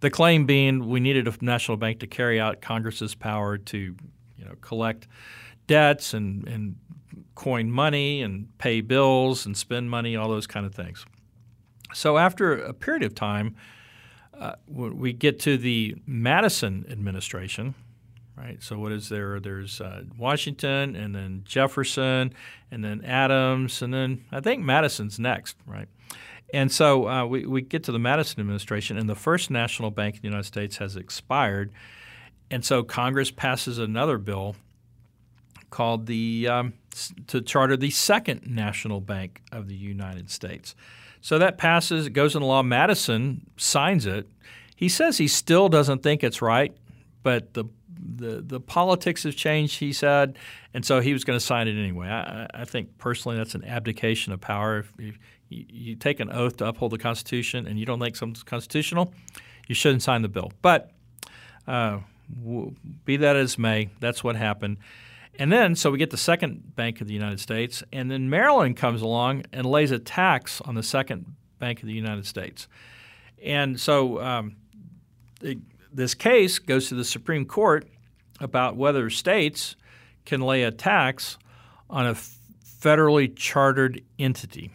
The 0.00 0.10
claim 0.10 0.46
being 0.46 0.88
we 0.88 1.00
needed 1.00 1.26
a 1.26 1.34
national 1.40 1.76
bank 1.76 2.00
to 2.00 2.06
carry 2.06 2.40
out 2.40 2.60
Congress's 2.60 3.14
power 3.14 3.58
to 3.58 3.78
you 3.78 4.44
know, 4.44 4.54
collect 4.60 5.08
debts 5.66 6.14
and, 6.14 6.46
and 6.46 6.76
coin 7.34 7.70
money 7.70 8.22
and 8.22 8.56
pay 8.58 8.80
bills 8.80 9.46
and 9.46 9.56
spend 9.56 9.90
money, 9.90 10.14
all 10.16 10.28
those 10.28 10.46
kind 10.46 10.66
of 10.66 10.74
things. 10.74 11.04
So 11.94 12.18
after 12.18 12.52
a 12.52 12.72
period 12.72 13.02
of 13.02 13.14
time, 13.14 13.54
uh, 14.38 14.54
we 14.68 15.12
get 15.12 15.38
to 15.40 15.56
the 15.56 15.96
Madison 16.06 16.84
administration, 16.90 17.74
right? 18.36 18.62
So 18.62 18.78
what 18.78 18.92
is 18.92 19.08
there? 19.08 19.38
There's 19.38 19.80
uh, 19.80 20.02
Washington, 20.18 20.96
and 20.96 21.14
then 21.14 21.42
Jefferson, 21.44 22.34
and 22.70 22.84
then 22.84 23.04
Adams, 23.04 23.80
and 23.80 23.94
then 23.94 24.24
I 24.32 24.40
think 24.40 24.62
Madison's 24.62 25.18
next, 25.18 25.56
right? 25.66 25.88
And 26.52 26.70
so 26.70 27.08
uh, 27.08 27.26
we, 27.26 27.46
we 27.46 27.62
get 27.62 27.84
to 27.84 27.92
the 27.92 27.98
Madison 27.98 28.40
administration, 28.40 28.98
and 28.98 29.08
the 29.08 29.14
first 29.14 29.50
national 29.50 29.90
bank 29.90 30.16
in 30.16 30.22
the 30.22 30.28
United 30.28 30.46
States 30.46 30.76
has 30.78 30.96
expired. 30.96 31.72
And 32.50 32.64
so 32.64 32.82
Congress 32.82 33.30
passes 33.30 33.78
another 33.78 34.18
bill 34.18 34.56
called 35.70 36.06
the 36.06 36.46
um, 36.48 36.74
to 37.26 37.40
charter 37.40 37.76
the 37.76 37.90
second 37.90 38.46
national 38.46 39.00
bank 39.00 39.42
of 39.50 39.66
the 39.68 39.74
United 39.74 40.30
States. 40.30 40.74
So 41.24 41.38
that 41.38 41.56
passes, 41.56 42.06
it 42.06 42.10
goes 42.10 42.34
into 42.34 42.46
law. 42.46 42.62
Madison 42.62 43.46
signs 43.56 44.04
it. 44.04 44.28
He 44.76 44.90
says 44.90 45.16
he 45.16 45.26
still 45.26 45.70
doesn't 45.70 46.02
think 46.02 46.22
it's 46.22 46.42
right, 46.42 46.76
but 47.22 47.54
the 47.54 47.64
the, 48.16 48.42
the 48.42 48.60
politics 48.60 49.22
have 49.22 49.34
changed, 49.34 49.78
he 49.78 49.94
said, 49.94 50.36
and 50.74 50.84
so 50.84 51.00
he 51.00 51.14
was 51.14 51.24
going 51.24 51.38
to 51.38 51.44
sign 51.44 51.66
it 51.66 51.78
anyway. 51.78 52.08
I, 52.08 52.46
I 52.52 52.64
think 52.66 52.98
personally 52.98 53.38
that's 53.38 53.54
an 53.54 53.64
abdication 53.64 54.34
of 54.34 54.42
power. 54.42 54.80
If, 54.80 55.18
you, 55.48 55.64
you, 55.70 55.94
take 55.94 56.20
an 56.20 56.30
oath 56.30 56.58
to 56.58 56.66
uphold 56.66 56.92
the 56.92 56.98
Constitution 56.98 57.66
and 57.66 57.78
you 57.78 57.86
don't 57.86 57.98
think 57.98 58.16
something's 58.16 58.42
constitutional, 58.42 59.14
you 59.66 59.74
shouldn't 59.74 60.02
sign 60.02 60.20
the 60.20 60.28
bill. 60.28 60.52
But 60.60 60.90
uh, 61.66 62.00
be 63.06 63.16
that 63.16 63.36
as 63.36 63.58
may, 63.58 63.88
that's 63.98 64.22
what 64.22 64.36
happened. 64.36 64.76
And 65.38 65.50
then, 65.50 65.74
so 65.74 65.90
we 65.90 65.98
get 65.98 66.10
the 66.10 66.16
second 66.16 66.76
Bank 66.76 67.00
of 67.00 67.08
the 67.08 67.14
United 67.14 67.40
States, 67.40 67.82
and 67.92 68.10
then 68.10 68.30
Maryland 68.30 68.76
comes 68.76 69.02
along 69.02 69.44
and 69.52 69.66
lays 69.66 69.90
a 69.90 69.98
tax 69.98 70.60
on 70.60 70.74
the 70.74 70.82
second 70.82 71.34
Bank 71.58 71.80
of 71.82 71.86
the 71.86 71.94
United 71.94 72.26
States. 72.26 72.68
And 73.42 73.78
so 73.80 74.20
um, 74.20 74.56
this 75.92 76.14
case 76.14 76.58
goes 76.58 76.88
to 76.88 76.94
the 76.94 77.04
Supreme 77.04 77.46
Court 77.46 77.86
about 78.40 78.76
whether 78.76 79.10
states 79.10 79.76
can 80.24 80.40
lay 80.40 80.62
a 80.62 80.70
tax 80.70 81.38
on 81.90 82.06
a 82.06 82.14
federally 82.14 83.34
chartered 83.34 84.02
entity. 84.18 84.70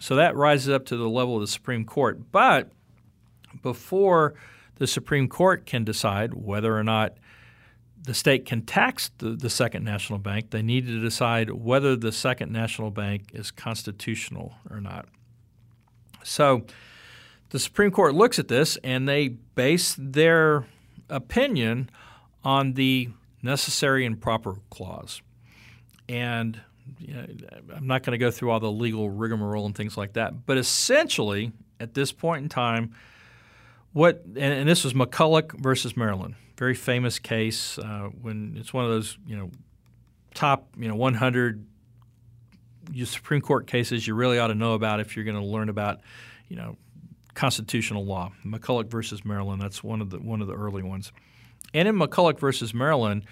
So 0.00 0.16
that 0.16 0.36
rises 0.36 0.70
up 0.70 0.86
to 0.86 0.96
the 0.96 1.08
level 1.08 1.36
of 1.36 1.40
the 1.40 1.46
Supreme 1.46 1.84
Court. 1.84 2.32
But 2.32 2.70
before 3.62 4.34
the 4.76 4.86
Supreme 4.86 5.28
Court 5.28 5.66
can 5.66 5.84
decide 5.84 6.34
whether 6.34 6.76
or 6.76 6.84
not 6.84 7.16
the 8.04 8.14
state 8.14 8.44
can 8.44 8.62
tax 8.62 9.10
the, 9.18 9.30
the 9.30 9.50
second 9.50 9.84
national 9.84 10.18
bank, 10.18 10.50
they 10.50 10.62
need 10.62 10.86
to 10.86 11.00
decide 11.00 11.50
whether 11.50 11.96
the 11.96 12.12
second 12.12 12.52
national 12.52 12.90
bank 12.90 13.30
is 13.32 13.50
constitutional 13.50 14.54
or 14.70 14.80
not. 14.80 15.06
So 16.22 16.64
the 17.50 17.58
Supreme 17.58 17.90
Court 17.90 18.14
looks 18.14 18.38
at 18.38 18.48
this 18.48 18.76
and 18.84 19.08
they 19.08 19.28
base 19.28 19.96
their 19.98 20.66
opinion 21.08 21.90
on 22.44 22.74
the 22.74 23.08
necessary 23.42 24.04
and 24.04 24.20
proper 24.20 24.56
clause. 24.70 25.22
And 26.08 26.60
you 26.98 27.14
know, 27.14 27.26
I'm 27.74 27.86
not 27.86 28.02
going 28.02 28.12
to 28.12 28.18
go 28.18 28.30
through 28.30 28.50
all 28.50 28.60
the 28.60 28.70
legal 28.70 29.08
rigmarole 29.08 29.64
and 29.64 29.74
things 29.74 29.96
like 29.96 30.14
that, 30.14 30.44
but 30.44 30.58
essentially, 30.58 31.52
at 31.80 31.94
this 31.94 32.12
point 32.12 32.42
in 32.42 32.48
time, 32.50 32.94
what 33.94 34.22
and, 34.26 34.36
and 34.36 34.68
this 34.68 34.84
was 34.84 34.92
McCulloch 34.92 35.58
versus 35.58 35.96
Maryland 35.96 36.34
very 36.56 36.74
famous 36.74 37.18
case 37.18 37.78
uh, 37.78 38.08
when 38.20 38.56
it's 38.58 38.72
one 38.72 38.84
of 38.84 38.90
those 38.90 39.18
you 39.26 39.36
know 39.36 39.50
top 40.34 40.68
you 40.76 40.88
know 40.88 40.96
100 40.96 41.66
Supreme 43.04 43.40
Court 43.40 43.66
cases 43.66 44.06
you 44.06 44.14
really 44.14 44.38
ought 44.38 44.48
to 44.48 44.54
know 44.54 44.74
about 44.74 45.00
if 45.00 45.16
you're 45.16 45.24
going 45.24 45.36
to 45.36 45.44
learn 45.44 45.68
about 45.68 46.00
you 46.48 46.56
know 46.56 46.76
constitutional 47.34 48.04
law. 48.04 48.32
McCulloch 48.44 48.88
versus 48.88 49.24
Maryland 49.24 49.60
that's 49.60 49.82
one 49.82 50.00
of 50.00 50.10
the 50.10 50.18
one 50.18 50.40
of 50.40 50.46
the 50.46 50.54
early 50.54 50.82
ones. 50.82 51.12
And 51.72 51.88
in 51.88 51.96
McCulloch 51.96 52.38
versus 52.38 52.72
Maryland, 52.72 53.24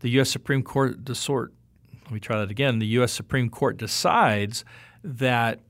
the 0.00 0.10
U.S. 0.10 0.30
Supreme 0.30 0.62
Court 0.62 0.98
sort 1.16 1.52
let 2.04 2.12
me 2.12 2.20
try 2.20 2.38
that 2.38 2.50
again. 2.50 2.78
The 2.78 2.86
U.S. 2.86 3.12
Supreme 3.12 3.50
Court 3.50 3.76
decides 3.76 4.64
that 5.02 5.60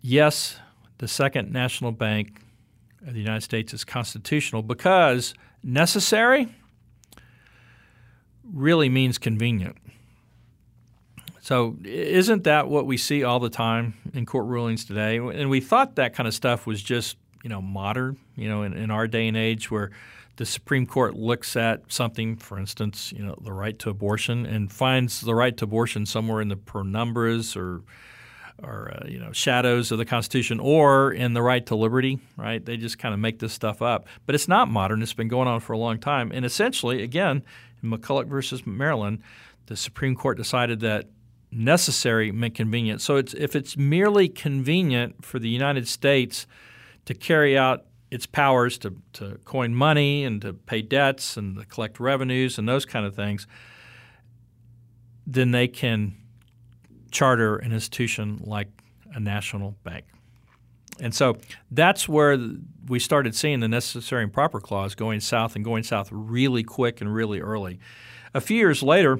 yes, 0.00 0.58
the 0.98 1.08
Second 1.08 1.52
National 1.52 1.92
Bank 1.92 2.40
of 3.06 3.14
the 3.14 3.20
United 3.20 3.42
States 3.42 3.72
is 3.72 3.84
constitutional 3.84 4.62
because 4.62 5.34
necessary 5.62 6.48
really 8.52 8.88
means 8.88 9.18
convenient. 9.18 9.76
So, 11.40 11.76
isn't 11.84 12.44
that 12.44 12.68
what 12.68 12.86
we 12.86 12.96
see 12.96 13.24
all 13.24 13.40
the 13.40 13.50
time 13.50 13.94
in 14.12 14.26
court 14.26 14.46
rulings 14.46 14.84
today? 14.84 15.16
And 15.16 15.48
we 15.48 15.60
thought 15.60 15.96
that 15.96 16.14
kind 16.14 16.26
of 16.26 16.34
stuff 16.34 16.66
was 16.66 16.82
just, 16.82 17.16
you 17.42 17.48
know, 17.48 17.62
modern, 17.62 18.18
you 18.36 18.48
know, 18.48 18.62
in, 18.62 18.74
in 18.74 18.90
our 18.90 19.06
day 19.06 19.26
and 19.26 19.36
age 19.36 19.70
where 19.70 19.90
the 20.36 20.44
Supreme 20.44 20.86
Court 20.86 21.16
looks 21.16 21.56
at 21.56 21.90
something, 21.90 22.36
for 22.36 22.58
instance, 22.58 23.12
you 23.12 23.24
know, 23.24 23.36
the 23.42 23.52
right 23.52 23.78
to 23.80 23.90
abortion, 23.90 24.46
and 24.46 24.70
finds 24.70 25.22
the 25.22 25.34
right 25.34 25.56
to 25.56 25.64
abortion 25.64 26.06
somewhere 26.06 26.40
in 26.40 26.48
the 26.48 26.56
penumbras 26.56 27.56
or 27.56 27.82
or 28.62 28.92
uh, 28.94 29.06
you 29.08 29.18
know 29.18 29.32
shadows 29.32 29.92
of 29.92 29.98
the 29.98 30.04
Constitution, 30.04 30.60
or 30.60 31.12
in 31.12 31.34
the 31.34 31.42
right 31.42 31.64
to 31.66 31.74
liberty. 31.74 32.18
Right? 32.36 32.64
They 32.64 32.76
just 32.76 32.98
kind 32.98 33.14
of 33.14 33.20
make 33.20 33.38
this 33.38 33.52
stuff 33.52 33.82
up, 33.82 34.06
but 34.26 34.34
it's 34.34 34.48
not 34.48 34.68
modern. 34.68 35.02
It's 35.02 35.12
been 35.12 35.28
going 35.28 35.48
on 35.48 35.60
for 35.60 35.72
a 35.72 35.78
long 35.78 35.98
time, 35.98 36.30
and 36.32 36.44
essentially, 36.44 37.02
again, 37.02 37.42
in 37.82 37.90
McCulloch 37.90 38.26
versus 38.26 38.66
Maryland, 38.66 39.22
the 39.66 39.76
Supreme 39.76 40.14
Court 40.14 40.36
decided 40.36 40.80
that 40.80 41.06
necessary 41.52 42.30
meant 42.32 42.54
convenient. 42.54 43.00
So 43.00 43.16
it's, 43.16 43.34
if 43.34 43.56
it's 43.56 43.76
merely 43.76 44.28
convenient 44.28 45.24
for 45.24 45.38
the 45.38 45.48
United 45.48 45.88
States 45.88 46.46
to 47.06 47.14
carry 47.14 47.58
out 47.58 47.86
its 48.10 48.26
powers 48.26 48.78
to, 48.78 48.96
to 49.14 49.38
coin 49.44 49.74
money 49.74 50.24
and 50.24 50.42
to 50.42 50.52
pay 50.52 50.82
debts 50.82 51.36
and 51.36 51.56
to 51.56 51.64
collect 51.64 52.00
revenues 52.00 52.58
and 52.58 52.68
those 52.68 52.84
kind 52.84 53.06
of 53.06 53.14
things, 53.14 53.46
then 55.26 55.52
they 55.52 55.68
can 55.68 56.16
charter 57.10 57.56
an 57.56 57.72
institution 57.72 58.40
like 58.44 58.68
a 59.14 59.20
national 59.20 59.76
bank. 59.82 60.04
And 61.00 61.14
so 61.14 61.38
that's 61.70 62.08
where 62.08 62.38
we 62.86 62.98
started 62.98 63.34
seeing 63.34 63.60
the 63.60 63.68
necessary 63.68 64.22
and 64.22 64.32
proper 64.32 64.60
clause 64.60 64.94
going 64.94 65.20
south 65.20 65.56
and 65.56 65.64
going 65.64 65.82
south 65.82 66.08
really 66.12 66.62
quick 66.62 67.00
and 67.00 67.12
really 67.12 67.40
early. 67.40 67.78
A 68.34 68.40
few 68.40 68.56
years 68.56 68.82
later, 68.82 69.18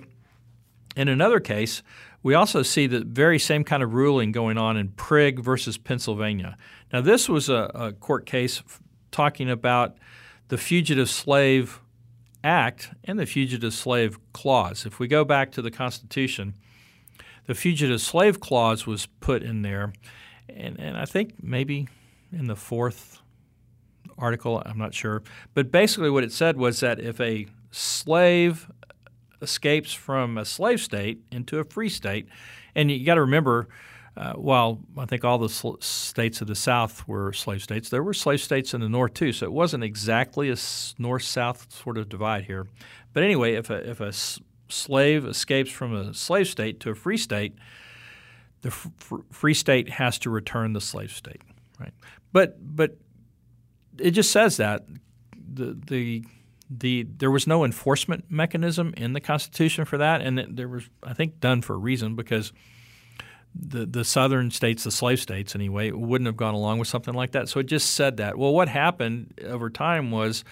in 0.95 1.09
another 1.09 1.41
case, 1.41 1.83
we 2.23 2.35
also 2.35 2.63
see 2.63 2.87
the 2.87 3.01
very 3.01 3.39
same 3.39 3.65
kind 3.65 3.83
of 3.83 3.95
ruling 3.95 4.31
going 4.31 4.59
on 4.59 4.77
in 4.77 4.89
Prigg 4.89 5.41
versus 5.41 5.79
Pennsylvania. 5.79 6.57
Now, 6.93 7.01
this 7.01 7.29
was 7.29 7.49
a, 7.49 7.71
a 7.75 7.93
court 7.93 8.27
case 8.27 8.63
talking 9.11 9.49
about 9.49 9.97
the 10.49 10.59
Fugitive 10.59 11.09
Slave 11.09 11.81
Act 12.45 12.91
and 13.05 13.19
the 13.19 13.27
Fugitive 13.27 13.73
Slave 13.73 14.19
Clause. 14.33 14.85
If 14.85 14.99
we 14.99 15.09
go 15.09 15.25
back 15.25 15.51
to 15.53 15.63
the 15.63 15.71
Constitution, 15.71 16.55
the 17.51 17.55
Fugitive 17.57 18.01
Slave 18.01 18.39
Clause 18.39 18.87
was 18.87 19.07
put 19.19 19.43
in 19.43 19.63
there, 19.63 19.93
and, 20.49 20.79
and 20.79 20.97
I 20.97 21.05
think 21.05 21.43
maybe 21.43 21.89
in 22.31 22.47
the 22.47 22.55
fourth 22.55 23.23
article, 24.17 24.63
I'm 24.65 24.79
not 24.79 24.95
sure. 24.95 25.25
But 25.53 25.73
basically, 25.73 26.11
what 26.11 26.23
it 26.23 26.31
said 26.31 26.57
was 26.57 26.79
that 26.79 27.01
if 27.01 27.21
a 27.21 27.49
slave 27.73 28.71
escapes 29.43 29.93
from 29.93 30.39
a 30.39 30.45
slave 30.45 30.81
state 30.81 31.23
into 31.33 31.59
a 31.59 31.65
free 31.65 31.89
state. 31.89 32.29
And 32.77 32.89
you 32.89 33.05
got 33.05 33.15
to 33.17 33.23
remember, 33.23 33.67
uh, 34.17 34.35
while 34.35 34.79
I 34.97 35.07
think 35.07 35.25
all 35.25 35.39
the 35.39 35.49
sl- 35.49 35.81
states 35.81 36.41
of 36.41 36.47
the 36.47 36.55
South 36.55 37.09
were 37.09 37.33
slave 37.33 37.65
states, 37.65 37.89
there 37.89 38.05
were 38.05 38.15
slave 38.15 38.41
states 38.41 38.75
in 38.75 38.81
the 38.81 38.89
North 38.89 39.15
too. 39.15 39.33
So 39.33 39.47
it 39.47 39.53
wasn't 39.53 39.83
exactly 39.83 40.51
a 40.51 40.57
north 40.99 41.25
south 41.25 41.67
sort 41.73 41.99
of 41.99 42.09
divide 42.09 42.45
here. 42.45 42.69
But 43.13 43.25
anyway, 43.25 43.55
if 43.55 43.71
a, 43.71 43.91
if 43.91 44.01
a 44.01 44.13
slave 44.71 45.27
escapes 45.27 45.71
from 45.71 45.95
a 45.95 46.15
slave 46.15 46.49
state 46.49 46.81
to 46.81 46.91
a 46.91 46.95
free 46.95 47.17
state, 47.17 47.55
the 48.63 48.69
f- 48.69 48.89
free 49.31 49.55
state 49.55 49.89
has 49.91 50.19
to 50.21 50.31
return 50.31 50.73
the 50.73 50.81
slave 50.81 51.13
state, 51.13 51.43
right? 51.79 51.93
But 52.33 52.57
but 52.61 52.97
it 53.99 54.13
just 54.13 54.31
says 54.31 54.57
that 54.59 54.87
the 55.37 55.77
the 55.87 56.25
the 56.71 57.07
there 57.17 57.31
was 57.31 57.47
no 57.47 57.65
enforcement 57.65 58.27
mechanism 58.29 58.95
in 58.97 59.13
the 59.13 59.21
Constitution 59.21 59.85
for 59.85 59.99
that, 59.99 60.21
and 60.21 60.39
it, 60.39 60.57
there 60.57 60.69
was 60.69 60.89
I 61.03 61.15
think 61.15 61.41
done 61.41 61.63
for 61.63 61.75
a 61.75 61.79
reason 61.79 62.15
because 62.15 62.53
the 63.55 63.87
the 63.87 64.05
southern 64.05 64.51
states, 64.51 64.85
the 64.85 64.91
slave 64.91 65.21
states 65.21 65.55
anyway, 65.55 65.91
wouldn't 65.91 66.27
have 66.27 66.37
gone 66.37 66.55
along 66.55 66.79
with 66.79 66.89
something 66.89 67.15
like 67.15 67.33
that. 67.33 67.49
So 67.49 67.61
it 67.61 67.67
just 67.67 67.95
said 67.95 68.19
that. 68.19 68.39
Well, 68.39 68.53
what 68.53 68.69
happened 68.69 69.41
over 69.45 69.71
time 69.71 70.11
was 70.11 70.45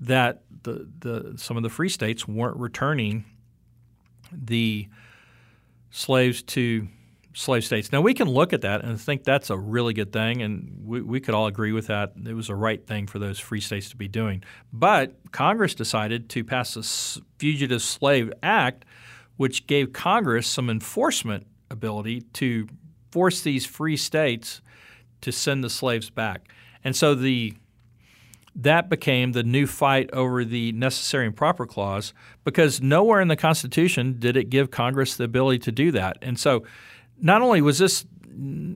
that 0.00 0.42
the 0.62 0.88
the 1.00 1.34
some 1.36 1.56
of 1.56 1.62
the 1.62 1.70
free 1.70 1.88
states 1.88 2.28
weren't 2.28 2.56
returning 2.56 3.24
the 4.44 4.88
slaves 5.90 6.42
to 6.42 6.88
slave 7.36 7.64
states. 7.64 7.92
Now, 7.92 8.00
we 8.00 8.14
can 8.14 8.28
look 8.28 8.52
at 8.54 8.62
that 8.62 8.82
and 8.82 8.98
think 8.98 9.24
that's 9.24 9.50
a 9.50 9.58
really 9.58 9.92
good 9.92 10.10
thing, 10.12 10.40
and 10.40 10.82
we, 10.84 11.02
we 11.02 11.20
could 11.20 11.34
all 11.34 11.46
agree 11.46 11.72
with 11.72 11.88
that. 11.88 12.14
It 12.26 12.32
was 12.32 12.46
the 12.46 12.54
right 12.54 12.84
thing 12.86 13.06
for 13.06 13.18
those 13.18 13.38
free 13.38 13.60
states 13.60 13.90
to 13.90 13.96
be 13.96 14.08
doing. 14.08 14.42
But 14.72 15.14
Congress 15.32 15.74
decided 15.74 16.30
to 16.30 16.44
pass 16.44 16.74
the 16.74 17.22
Fugitive 17.38 17.82
Slave 17.82 18.32
Act, 18.42 18.86
which 19.36 19.66
gave 19.66 19.92
Congress 19.92 20.46
some 20.46 20.70
enforcement 20.70 21.46
ability 21.70 22.22
to 22.34 22.68
force 23.10 23.42
these 23.42 23.66
free 23.66 23.98
states 23.98 24.62
to 25.20 25.30
send 25.30 25.62
the 25.62 25.70
slaves 25.70 26.08
back. 26.08 26.48
And 26.84 26.96
so 26.96 27.14
the 27.14 27.54
that 28.56 28.88
became 28.88 29.32
the 29.32 29.42
new 29.42 29.66
fight 29.66 30.10
over 30.12 30.44
the 30.44 30.72
necessary 30.72 31.26
and 31.26 31.36
proper 31.36 31.66
clause 31.66 32.14
because 32.42 32.80
nowhere 32.80 33.20
in 33.20 33.28
the 33.28 33.36
Constitution 33.36 34.16
did 34.18 34.36
it 34.36 34.48
give 34.48 34.70
Congress 34.70 35.16
the 35.16 35.24
ability 35.24 35.58
to 35.60 35.72
do 35.72 35.92
that. 35.92 36.16
And 36.22 36.38
so 36.38 36.64
not 37.20 37.42
only 37.42 37.60
was 37.60 37.78
this 37.78 38.06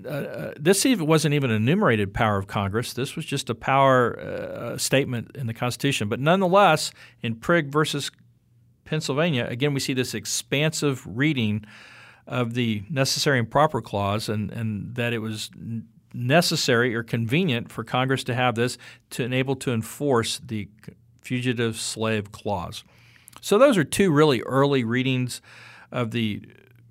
uh, 0.07 0.09
uh, 0.09 0.55
this 0.59 0.87
even 0.87 1.07
wasn't 1.07 1.35
even 1.35 1.51
a 1.51 1.55
enumerated 1.55 2.15
power 2.15 2.39
of 2.39 2.47
Congress. 2.47 2.95
This 2.95 3.15
was 3.15 3.27
just 3.27 3.51
a 3.51 3.55
power 3.55 4.19
uh, 4.19 4.79
statement 4.79 5.33
in 5.35 5.47
the 5.47 5.53
Constitution. 5.53 6.09
But 6.09 6.19
nonetheless, 6.19 6.93
in 7.21 7.35
Prigg 7.35 7.71
versus 7.71 8.11
Pennsylvania, 8.85 9.47
again, 9.51 9.75
we 9.75 9.81
see 9.81 9.93
this 9.93 10.15
expansive 10.15 11.07
reading 11.07 11.67
of 12.27 12.55
the 12.55 12.85
necessary 12.89 13.39
and 13.39 13.51
proper 13.51 13.83
clause, 13.83 14.31
and, 14.31 14.51
and 14.51 14.95
that 14.95 15.13
it 15.13 15.19
was 15.19 15.51
necessary 16.13 16.95
or 16.95 17.03
convenient 17.03 17.71
for 17.71 17.85
Congress 17.85 18.25
to 18.25 18.35
have 18.35 18.55
this 18.55 18.79
to 19.11 19.23
enable 19.23 19.57
to 19.57 19.73
enforce 19.73 20.39
the 20.39 20.69
fugitive 21.23 21.77
slave 21.77 22.33
clause. 22.33 22.85
So 23.41 23.59
those 23.59 23.77
are 23.77 23.85
two 23.85 24.11
really 24.11 24.43
early 24.43 24.85
readings 24.85 25.41
of 25.93 26.11
the 26.11 26.43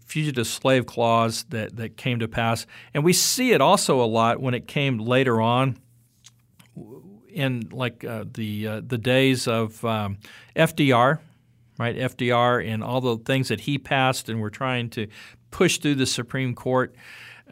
fugitive 0.06 0.48
slave 0.48 0.86
clause 0.86 1.44
that, 1.50 1.76
that 1.76 1.96
came 1.96 2.20
to 2.20 2.28
pass. 2.28 2.66
And 2.94 3.04
we 3.04 3.14
see 3.14 3.52
it 3.52 3.62
also 3.62 4.02
a 4.02 4.06
lot 4.06 4.42
when 4.42 4.54
it 4.54 4.68
came 4.68 4.98
later 4.98 5.40
on 5.40 5.78
in 7.30 7.70
like 7.72 8.04
uh, 8.04 8.26
the 8.34 8.68
uh, 8.68 8.82
the 8.86 8.98
days 8.98 9.48
of 9.48 9.84
um, 9.86 10.18
FDR, 10.56 11.20
right? 11.78 11.96
FDR 11.96 12.68
and 12.68 12.84
all 12.84 13.02
the 13.02 13.18
things 13.18 13.50
that 13.50 13.62
he 13.62 13.78
passed 13.78 14.30
and 14.30 14.42
were 14.42 14.50
trying 14.50 14.90
to 14.92 15.08
push 15.52 15.78
through 15.78 15.96
the 15.96 16.06
Supreme 16.06 16.56
Court. 16.56 16.96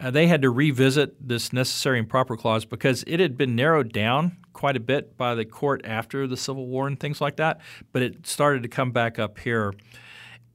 Uh, 0.00 0.10
they 0.10 0.28
had 0.28 0.42
to 0.42 0.50
revisit 0.50 1.26
this 1.26 1.52
necessary 1.52 1.98
and 1.98 2.08
proper 2.08 2.36
clause 2.36 2.64
because 2.64 3.02
it 3.06 3.18
had 3.18 3.36
been 3.36 3.56
narrowed 3.56 3.92
down 3.92 4.36
quite 4.52 4.76
a 4.76 4.80
bit 4.80 5.16
by 5.16 5.34
the 5.34 5.44
court 5.44 5.80
after 5.84 6.26
the 6.26 6.36
Civil 6.36 6.66
War 6.66 6.86
and 6.86 6.98
things 6.98 7.20
like 7.20 7.36
that. 7.36 7.60
But 7.92 8.02
it 8.02 8.26
started 8.26 8.62
to 8.62 8.68
come 8.68 8.92
back 8.92 9.18
up 9.18 9.38
here 9.38 9.72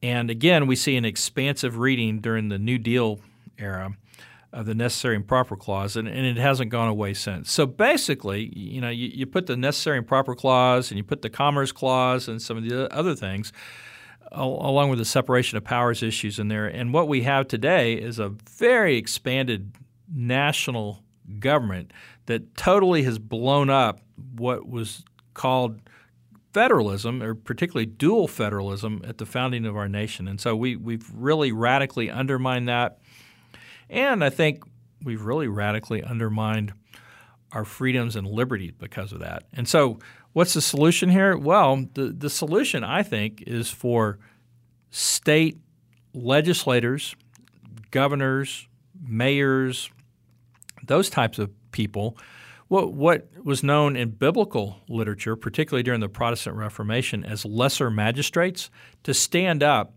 and 0.03 0.29
again, 0.29 0.67
we 0.67 0.75
see 0.75 0.97
an 0.97 1.05
expansive 1.05 1.77
reading 1.77 2.19
during 2.19 2.49
the 2.49 2.59
New 2.59 2.77
Deal 2.77 3.21
era 3.57 3.95
of 4.51 4.65
the 4.65 4.75
necessary 4.75 5.15
and 5.15 5.25
proper 5.25 5.55
clause, 5.55 5.95
and, 5.95 6.09
and, 6.09 6.25
it 6.25 6.37
hasn't 6.37 6.69
gone 6.69 6.89
away 6.89 7.13
since. 7.13 7.49
So 7.49 7.65
basically, 7.65 8.51
you 8.55 8.81
know, 8.81 8.89
you, 8.89 9.07
you, 9.07 9.25
put 9.25 9.47
the 9.47 9.57
necessary 9.57 9.97
and 9.97 10.05
proper 10.05 10.35
clause, 10.35 10.91
and 10.91 10.97
you 10.97 11.03
put 11.03 11.23
the 11.23 11.29
commerce 11.29 11.71
clause, 11.71 12.27
and 12.27 12.39
some 12.39 12.57
of 12.57 12.63
the 12.63 12.93
other 12.93 13.15
things, 13.15 13.51
along 14.33 14.89
with 14.89 14.99
the 14.99 15.05
separation 15.05 15.57
of 15.57 15.63
powers 15.63 16.01
issues 16.01 16.39
in 16.39 16.47
there. 16.47 16.65
And 16.65 16.93
what 16.93 17.07
we 17.07 17.23
have 17.23 17.47
today 17.47 17.93
is 17.93 18.19
a 18.19 18.29
very 18.29 18.97
expanded 18.97 19.75
national 20.13 21.03
government 21.39 21.91
that 22.25 22.55
totally 22.55 23.03
has 23.03 23.19
blown 23.19 23.69
up 23.69 23.99
what 24.35 24.67
was 24.67 25.03
called 25.33 25.81
federalism, 26.53 27.21
or 27.23 27.33
particularly 27.33 27.85
dual 27.85 28.27
federalism, 28.27 29.01
at 29.07 29.17
the 29.17 29.25
founding 29.25 29.65
of 29.65 29.75
our 29.75 29.89
nation. 29.89 30.27
And 30.27 30.39
so 30.39 30.55
we, 30.55 30.75
we've 30.75 31.09
really 31.13 31.51
radically 31.51 32.09
undermined 32.09 32.67
that. 32.69 32.99
And 33.89 34.23
I 34.23 34.29
think 34.29 34.63
we've 35.03 35.23
really 35.23 35.47
radically 35.47 36.03
undermined 36.03 36.73
our 37.53 37.65
freedoms 37.65 38.15
and 38.15 38.27
liberties 38.27 38.73
because 38.77 39.13
of 39.13 39.19
that. 39.19 39.43
And 39.53 39.67
so, 39.67 39.99
what's 40.33 40.53
the 40.53 40.61
solution 40.61 41.09
here? 41.09 41.37
Well, 41.37 41.85
the, 41.93 42.07
the 42.07 42.29
solution, 42.29 42.83
I 42.83 43.03
think, 43.03 43.43
is 43.45 43.69
for 43.69 44.19
state 44.89 45.59
legislators, 46.13 47.15
governors, 47.91 48.67
mayors, 49.01 49.89
those 50.85 51.09
types 51.09 51.39
of 51.39 51.51
people 51.71 52.17
what, 52.73 52.91
what 52.91 53.27
was 53.43 53.61
known 53.61 53.95
in 53.95 54.09
biblical 54.09 54.77
literature, 54.89 55.35
particularly 55.35 55.83
during 55.83 55.99
the 55.99 56.09
Protestant 56.09 56.55
Reformation, 56.55 57.23
as 57.23 57.45
lesser 57.45 57.91
magistrates, 57.91 58.71
to 59.03 59.13
stand 59.13 59.61
up 59.61 59.93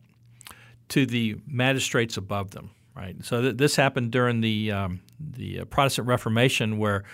to 0.90 1.06
the 1.06 1.36
magistrates 1.46 2.18
above 2.18 2.50
them. 2.50 2.72
right? 2.94 3.16
So 3.24 3.40
th- 3.40 3.56
this 3.56 3.76
happened 3.76 4.10
during 4.10 4.42
the 4.42 4.72
um, 4.72 5.00
the 5.18 5.60
uh, 5.60 5.64
Protestant 5.64 6.06
Reformation, 6.06 6.76
where 6.76 7.04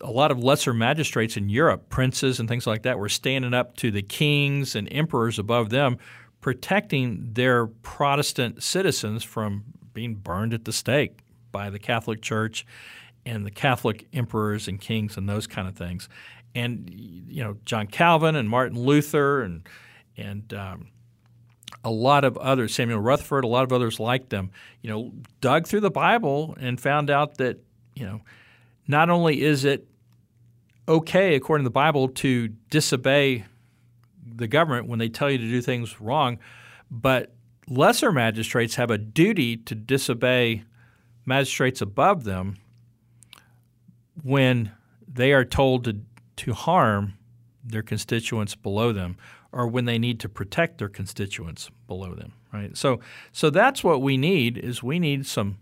a 0.00 0.10
lot 0.10 0.30
of 0.30 0.42
lesser 0.42 0.72
magistrates 0.74 1.36
in 1.36 1.48
Europe, 1.48 1.88
princes 1.88 2.40
and 2.40 2.48
things 2.48 2.66
like 2.66 2.82
that, 2.82 2.98
were 2.98 3.08
standing 3.08 3.54
up 3.54 3.76
to 3.78 3.90
the 3.90 4.02
kings 4.02 4.74
and 4.74 4.88
emperors 4.92 5.38
above 5.38 5.70
them, 5.70 5.98
protecting 6.40 7.30
their 7.32 7.66
Protestant 7.66 8.62
citizens 8.62 9.24
from 9.24 9.64
being 9.92 10.14
burned 10.14 10.52
at 10.52 10.64
the 10.64 10.72
stake 10.72 11.18
by 11.50 11.70
the 11.70 11.78
Catholic 11.78 12.20
Church 12.20 12.66
and 13.24 13.44
the 13.44 13.50
Catholic 13.50 14.06
emperors 14.12 14.68
and 14.68 14.80
kings 14.80 15.16
and 15.16 15.28
those 15.28 15.46
kind 15.46 15.66
of 15.66 15.74
things. 15.74 16.08
And 16.54 16.88
you 16.90 17.42
know, 17.42 17.56
John 17.64 17.86
Calvin 17.86 18.36
and 18.36 18.48
Martin 18.48 18.78
Luther 18.78 19.42
and 19.42 19.68
and 20.16 20.52
um, 20.54 20.88
a 21.84 21.90
lot 21.90 22.24
of 22.24 22.36
others, 22.38 22.74
Samuel 22.74 23.00
Rutherford, 23.00 23.44
a 23.44 23.48
lot 23.48 23.64
of 23.64 23.72
others 23.72 24.00
like 24.00 24.28
them, 24.30 24.50
you 24.80 24.90
know, 24.90 25.12
dug 25.40 25.66
through 25.66 25.80
the 25.80 25.90
Bible 25.90 26.56
and 26.58 26.80
found 26.80 27.10
out 27.10 27.38
that 27.38 27.58
you 27.94 28.04
know, 28.04 28.20
not 28.86 29.10
only 29.10 29.42
is 29.42 29.64
it 29.64 29.86
okay 30.88 31.34
according 31.34 31.64
to 31.64 31.68
the 31.68 31.72
Bible 31.72 32.08
to 32.08 32.48
disobey 32.70 33.44
the 34.24 34.46
government 34.46 34.86
when 34.88 34.98
they 34.98 35.08
tell 35.08 35.30
you 35.30 35.38
to 35.38 35.48
do 35.48 35.60
things 35.60 36.00
wrong, 36.00 36.38
but 36.90 37.32
lesser 37.68 38.12
magistrates 38.12 38.76
have 38.76 38.90
a 38.90 38.98
duty 38.98 39.56
to 39.56 39.74
disobey 39.74 40.64
magistrates 41.24 41.80
above 41.80 42.24
them 42.24 42.56
when 44.22 44.72
they 45.12 45.32
are 45.32 45.44
told 45.44 45.84
to, 45.84 45.96
to 46.36 46.52
harm 46.52 47.14
their 47.64 47.82
constituents 47.82 48.54
below 48.54 48.92
them 48.92 49.16
or 49.50 49.66
when 49.66 49.86
they 49.86 49.98
need 49.98 50.20
to 50.20 50.28
protect 50.28 50.78
their 50.78 50.88
constituents 50.88 51.70
below 51.88 52.14
them 52.14 52.32
right? 52.56 52.76
So 52.76 53.00
so 53.32 53.50
that's 53.50 53.84
what 53.84 54.02
we 54.02 54.16
need 54.16 54.58
is 54.58 54.82
we 54.82 54.98
need 54.98 55.26
some 55.26 55.58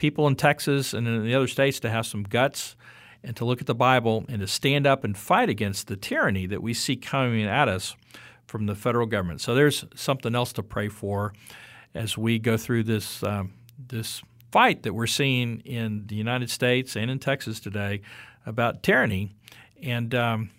people 0.00 0.26
in 0.26 0.34
Texas 0.34 0.94
and 0.94 1.06
in 1.06 1.24
the 1.24 1.34
other 1.34 1.46
states 1.46 1.78
to 1.78 1.90
have 1.90 2.06
some 2.06 2.24
guts 2.24 2.74
and 3.22 3.36
to 3.36 3.44
look 3.44 3.60
at 3.60 3.66
the 3.66 3.74
Bible 3.74 4.24
and 4.28 4.40
to 4.40 4.46
stand 4.46 4.86
up 4.86 5.04
and 5.04 5.16
fight 5.16 5.50
against 5.50 5.86
the 5.88 5.96
tyranny 5.96 6.46
that 6.46 6.62
we 6.62 6.72
see 6.72 6.96
coming 6.96 7.44
at 7.44 7.68
us 7.68 7.94
from 8.46 8.64
the 8.64 8.74
federal 8.74 9.06
government. 9.06 9.42
So 9.42 9.54
there's 9.54 9.84
something 9.94 10.34
else 10.34 10.54
to 10.54 10.62
pray 10.62 10.88
for 10.88 11.34
as 11.94 12.16
we 12.16 12.38
go 12.38 12.56
through 12.56 12.84
this 12.84 13.22
um, 13.22 13.52
this 13.88 14.22
fight 14.50 14.82
that 14.82 14.94
we're 14.94 15.06
seeing 15.06 15.60
in 15.60 16.06
the 16.06 16.16
United 16.16 16.50
States 16.50 16.96
and 16.96 17.10
in 17.10 17.18
Texas 17.18 17.60
today 17.60 18.00
about 18.46 18.82
tyranny, 18.82 19.30
and 19.82 20.14
um, 20.14 20.50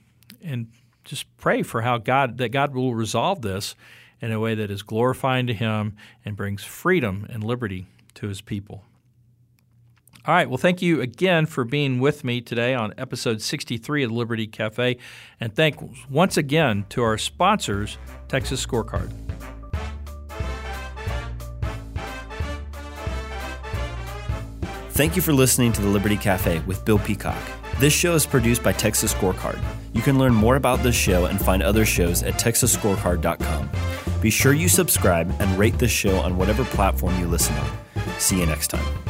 and 0.44 0.68
just 1.04 1.26
pray 1.38 1.64
for 1.64 1.82
how 1.82 1.98
God 1.98 2.38
that 2.38 2.50
God 2.50 2.76
will 2.76 2.94
resolve 2.94 3.42
this 3.42 3.76
in 4.22 4.32
a 4.32 4.40
way 4.40 4.54
that 4.54 4.70
is 4.70 4.84
glorifying 4.84 5.48
to 5.48 5.54
Him 5.54 5.98
and 6.24 6.38
brings 6.38 6.64
freedom 6.64 7.26
and 7.28 7.44
liberty 7.44 7.88
to 8.14 8.28
His 8.28 8.42
people. 8.42 8.84
All 10.26 10.36
right. 10.36 10.48
Well, 10.48 10.58
thank 10.58 10.82
you 10.82 11.02
again 11.02 11.48
for 11.48 11.64
being 11.64 12.00
with 12.00 12.24
me 12.24 12.42
today 12.42 12.76
on 12.76 12.94
episode 12.98 13.42
63 13.42 14.04
of 14.04 14.12
Liberty 14.12 14.46
Cafe. 14.46 14.98
And 15.40 15.56
thank 15.56 15.78
once 16.10 16.38
again 16.38 16.86
to 16.90 17.02
our 17.02 17.18
sponsors, 17.18 17.98
Texas 18.28 18.64
Scorecard. 18.66 19.12
Thank 24.92 25.16
you 25.16 25.22
for 25.24 25.34
listening 25.34 25.74
to 25.74 25.82
the 25.82 25.88
Liberty 25.88 26.18
Cafe 26.18 26.60
with 26.68 26.86
Bill 26.86 27.00
Peacock. 27.00 27.42
This 27.80 27.94
show 27.94 28.14
is 28.14 28.28
produced 28.28 28.62
by 28.62 28.74
Texas 28.74 29.12
Scorecard. 29.12 29.60
You 29.94 30.04
can 30.04 30.20
learn 30.20 30.36
more 30.36 30.56
about 30.56 30.84
this 30.84 30.96
show 30.96 31.26
and 31.26 31.44
find 31.44 31.64
other 31.64 31.86
shows 31.86 32.22
at 32.22 32.36
texasscorecard.com. 32.36 33.70
Be 34.22 34.30
sure 34.30 34.54
you 34.54 34.70
subscribe 34.70 35.34
and 35.40 35.58
rate 35.58 35.80
this 35.80 35.90
show 35.90 36.18
on 36.18 36.38
whatever 36.38 36.64
platform 36.66 37.20
you 37.20 37.26
listen 37.26 37.56
on. 37.56 37.72
See 38.20 38.40
you 38.40 38.46
next 38.46 38.68
time. 38.68 39.01